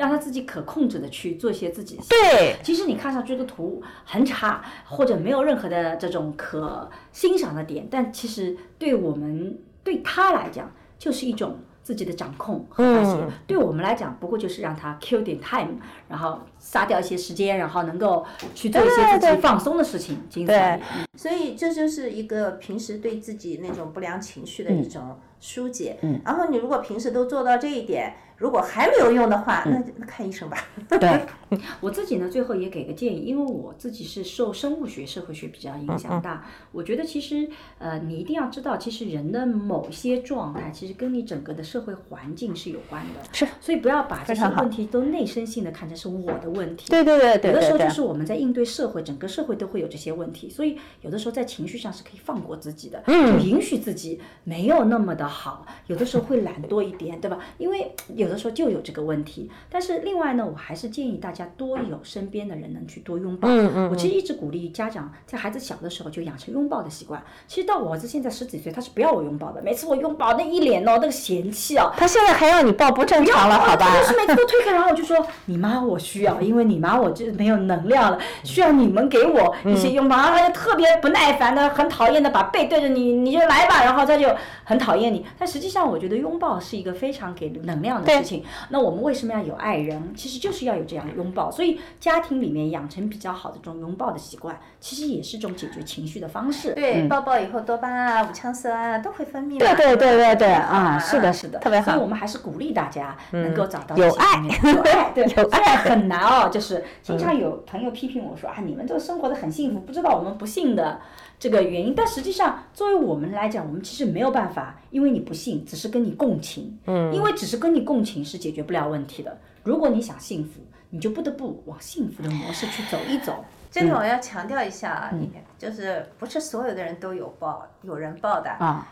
[0.00, 2.00] 让他自己可控制的去做一些自己。
[2.08, 11.58] 对，其实你看上去的图很差，或者没有任何的这种可欣赏的点，但其实对我们对他来讲就是一种。
[11.82, 13.18] 自己的掌控和发泄，
[13.48, 15.74] 对我们来讲，不过就是让他 kill 点 time，
[16.08, 18.24] 然后杀掉一些时间，然后能够
[18.54, 20.18] 去做一些自己放松的事情。
[20.46, 20.80] 对，
[21.16, 25.98] 所以这就是一个平时对自己那种不良情绪的一种疏解。
[26.02, 28.14] 嗯，然后你如果平时都做到这一点。
[28.40, 30.56] 如果还没有用的话，那那看医生吧。
[30.88, 31.26] 对，
[31.78, 36.46] 我自己呢，最后也给个建议，因为我自己是受生物学、社会学比较影响大。
[36.72, 37.46] 我觉得其实，
[37.76, 43.20] 呃，你一定要知道，其实人的某些状态，其实跟你整个的社会环境是有关的。
[43.30, 43.46] 是。
[43.60, 46.88] 所以不要把这些问题都内生性的看成是我的问题。
[46.88, 47.50] 对对对对。
[47.50, 53.12] 有的时候就是我们在应对社会，整个社会都会有这些问题，所以有的时候在情绪上是可以放过自己的，就
[53.44, 57.38] 允许自己没有那么的好，有的时候会懒惰一点，对吧？
[57.58, 58.30] 因为有。
[58.30, 63.48] 的时候就有这个问题，但是另外呢，我还是建议大家多有身边的人能去多拥抱。
[63.48, 63.90] 嗯嗯。
[63.90, 67.20] 我其实一直鼓励家长在孩子小的时候就养成拥抱的习惯。
[67.48, 69.60] 其实到我儿子现在十几岁，他是不要我拥抱的。
[69.62, 71.92] 每次我拥抱那一脸哦，那个嫌弃哦。
[71.96, 74.00] 他现在还要你抱，不正常了，好吧？
[74.00, 84.28] 就是每次都推开，然后我就说：“你妈我需要，因为你妈我就没有能量了，需要你们给我一些拥抱。”然后他就特别不耐烦的、很讨厌的把背对着你，你就来吧，然后他就
[84.62, 85.19] 很讨厌你。
[85.36, 88.44] 但实际上，我觉得拥抱是一个非常给能量的事情。
[88.68, 89.00] 那我们。
[89.00, 90.12] 为什么要有爱人？
[90.14, 96.74] 其实就是要有这样的拥抱，所以家庭里面养成比较好的这种拥抱的习惯，其实也是一种解决情绪的方式。
[96.74, 99.58] 对，抱抱以后多巴胺啊、五羟色胺啊都会分泌。
[99.58, 101.92] 对对对对对啊，是的，是的，特别好。
[101.92, 106.50] 所以我们还是鼓励大家能够找到有爱，有爱，对， 有爱很难哦。
[106.50, 111.00] 就是经常有朋友批评我说啊，你们这个生活的很幸福，不知道我们不幸的。
[111.38, 116.78] 这个原因，但实际上，作为我们来讲，我们其实没有办法，因为你不信，只是跟你共情。
[116.86, 119.36] 嗯，因为只是跟你共情是解决不了问题的。
[119.62, 123.44] 如果你想幸福，你就不得不往幸福的模式去走一走。
[123.70, 125.12] 这里我要强调一下啊，
[125.58, 128.86] 就是不是所有的人都有报，有人报的啊。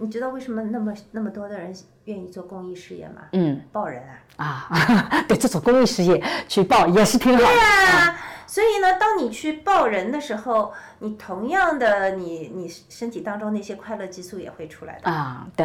[0.00, 1.74] 你知道为什么那么那么多的人
[2.04, 3.22] 愿意做公益事业吗？
[3.32, 4.02] 嗯，报人
[4.36, 4.68] 啊。
[4.70, 7.38] 啊， 对，这种公益事业去报也是挺好。
[7.38, 8.16] 对呀，
[8.48, 10.72] 所以呢，当你去抱人的时候。
[11.00, 15.46] 你同样的，你你身体当中那些快乐激素也会出来的啊。
[15.54, 15.64] 对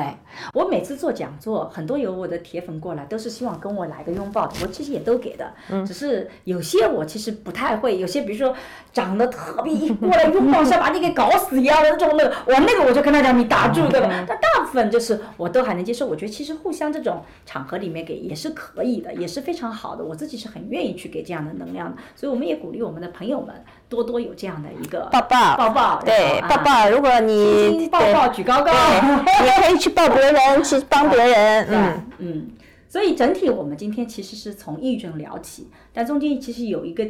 [0.53, 4.53] 我每次做讲座，很多有我的铁粉过来，都是希望跟我来个拥抱的。
[4.61, 5.51] 我其实也都给的，
[5.87, 8.55] 只是有些我其实不太会，有些比如说
[8.91, 14.07] 长得特别一过来拥抱像把你给搞死一样的那种那个，我那个我就跟他讲你打住对吧？
[14.27, 16.05] 但大部分就是我都还能接受。
[16.05, 20.03] 我觉得其实互相这种场合里面给也是可以的，也是非常好的。
[20.03, 23.53] 我自己是很愿意去给这样的能量的，所以我们也鼓励我们的朋友们。
[23.87, 26.89] 多多有这样的一个抱抱，抱抱，对，抱抱。
[26.89, 30.33] 如果你抱抱举高高，也可以去抱别人，
[30.65, 31.67] 去帮别人。
[31.69, 32.47] 嗯嗯。
[32.89, 37.07] 所以整体我们今天其实是从抑郁症聊起，但中间其实有一个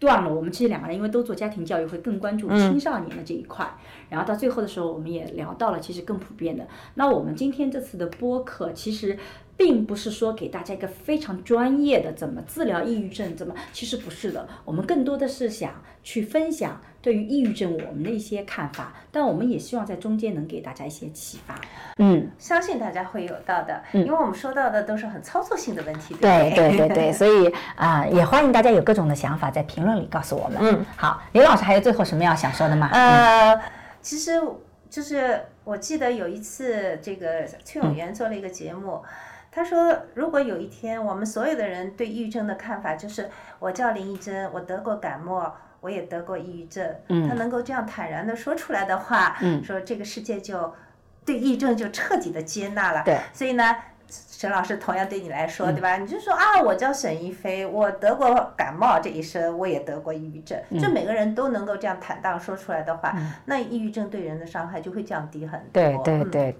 [0.00, 3.72] 段落，我们其实两个人因为都做家庭教育，会更关注青少年的这一块。
[4.10, 6.66] 然后到最后的时候，我们也聊到了其实更普遍的。
[6.94, 9.16] 那我们今天这次的播客，其实
[9.56, 14.48] 并不是说给大家一个非常专业的怎么治疗抑郁症，怎么其实不是的。
[14.64, 15.72] 我们更多的是想
[16.02, 21.54] 去分享对于抑郁症我们的一些看法，但我们也希望在中间能给大家一些启发。
[21.98, 26.14] 嗯，相信大家会有到的，因为我们说到的都是很操作性的问题。
[26.20, 30.58] 对对对对，所以 啊，也欢迎大家有各种的想法在评论里告诉我们。
[30.60, 32.90] 嗯，好，李老师还有最后什么要想说的吗？
[32.92, 33.60] 呃，
[34.02, 34.32] 其实
[34.90, 39.02] 就是我记得有一次，这个崔永元做了一个节目，
[39.54, 46.94] 他说，如果有一天我们所有的人对抑郁症的看法就是，我叫林忆珍，我得过感冒，我也得过抑郁症，
[47.28, 50.74] 他能够这样坦然的说出来的话，说这个世界就。
[51.26, 53.64] 对抑郁症就彻底的接纳了，对，所以呢，
[54.10, 55.96] 沈老师同样对你来说，对吧？
[55.96, 63.16] 你就说啊，我叫沈一飞，我得过感冒，这一生我也得过抑郁症，就每个人都能够这样坦荡说出来的话，
[63.46, 65.68] 那抑郁症对人的伤害就会降低很多。
[65.72, 66.56] 对对对，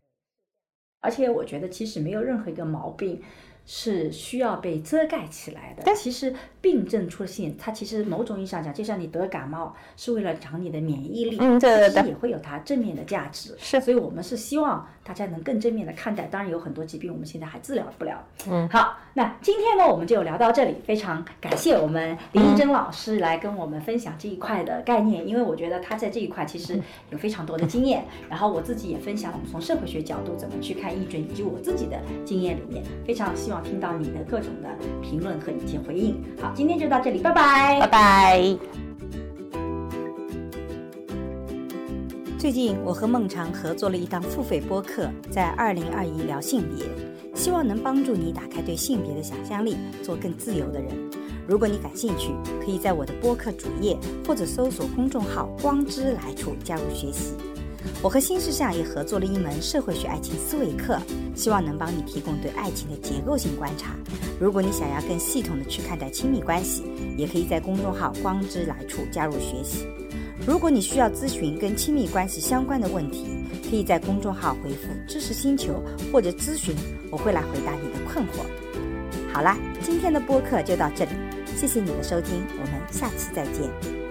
[1.04, 3.20] 而且我觉得其实没有任何一个毛病
[3.66, 6.34] 是需要被遮盖起来的，其实。
[6.64, 13.54] 病症出现，它其实某种意义上讲，就像你得感冒是为了长你的免疫力，嗯，对对对，也会有它正面的价值。
[13.58, 16.24] 是，所以我们是希望大家能更正面的看待。
[16.24, 18.26] 当然有很多疾病我们现在还治疗不了。
[18.48, 26.80] 嗯，好，那今天呢我们就聊到这里，非常感谢我们林一珍老师来跟我们分享这一块的概念，因为我觉得他在这一块其实
[27.10, 28.02] 有非常多的经验。
[28.30, 34.68] 然后我自己也分享了从社会学角度怎么去看抑郁症，以及我自己的经验里面，非常希望听到你的各种的
[35.02, 36.22] 评论和一些回应。
[36.40, 36.52] 好。
[36.54, 38.56] 今天就到这里，拜拜，拜拜。
[42.38, 46.84] 最近我和孟尝合作了一档付费播客，在二零二一聊性别，
[47.34, 50.90] 希望能帮助你打开对性别的想象力，做更自由的人。
[51.48, 52.32] 如果你感兴趣，
[52.62, 57.34] 可以在我的播客主页或者搜索公众号“光之来处”加入学习。
[58.02, 61.00] 我和新世相也合作了一门社会学爱情思维课，
[61.34, 63.94] 希望能帮你提供对爱情的结构性观察。
[64.40, 66.82] 如果你想要更系统的去看待亲密关系，
[67.16, 69.86] 也可以在公众号“光之来处”加入学习。
[70.46, 73.26] 如果你需要咨询跟亲密关系相关的问题，
[73.70, 75.82] 可以在公众号回复“知识星球”
[76.12, 76.74] 或者咨询，
[77.10, 78.44] 我会来回答你的困惑。
[79.32, 81.10] 好啦，今天的播客就到这里，
[81.56, 84.03] 谢谢你的收听，我们下期再见。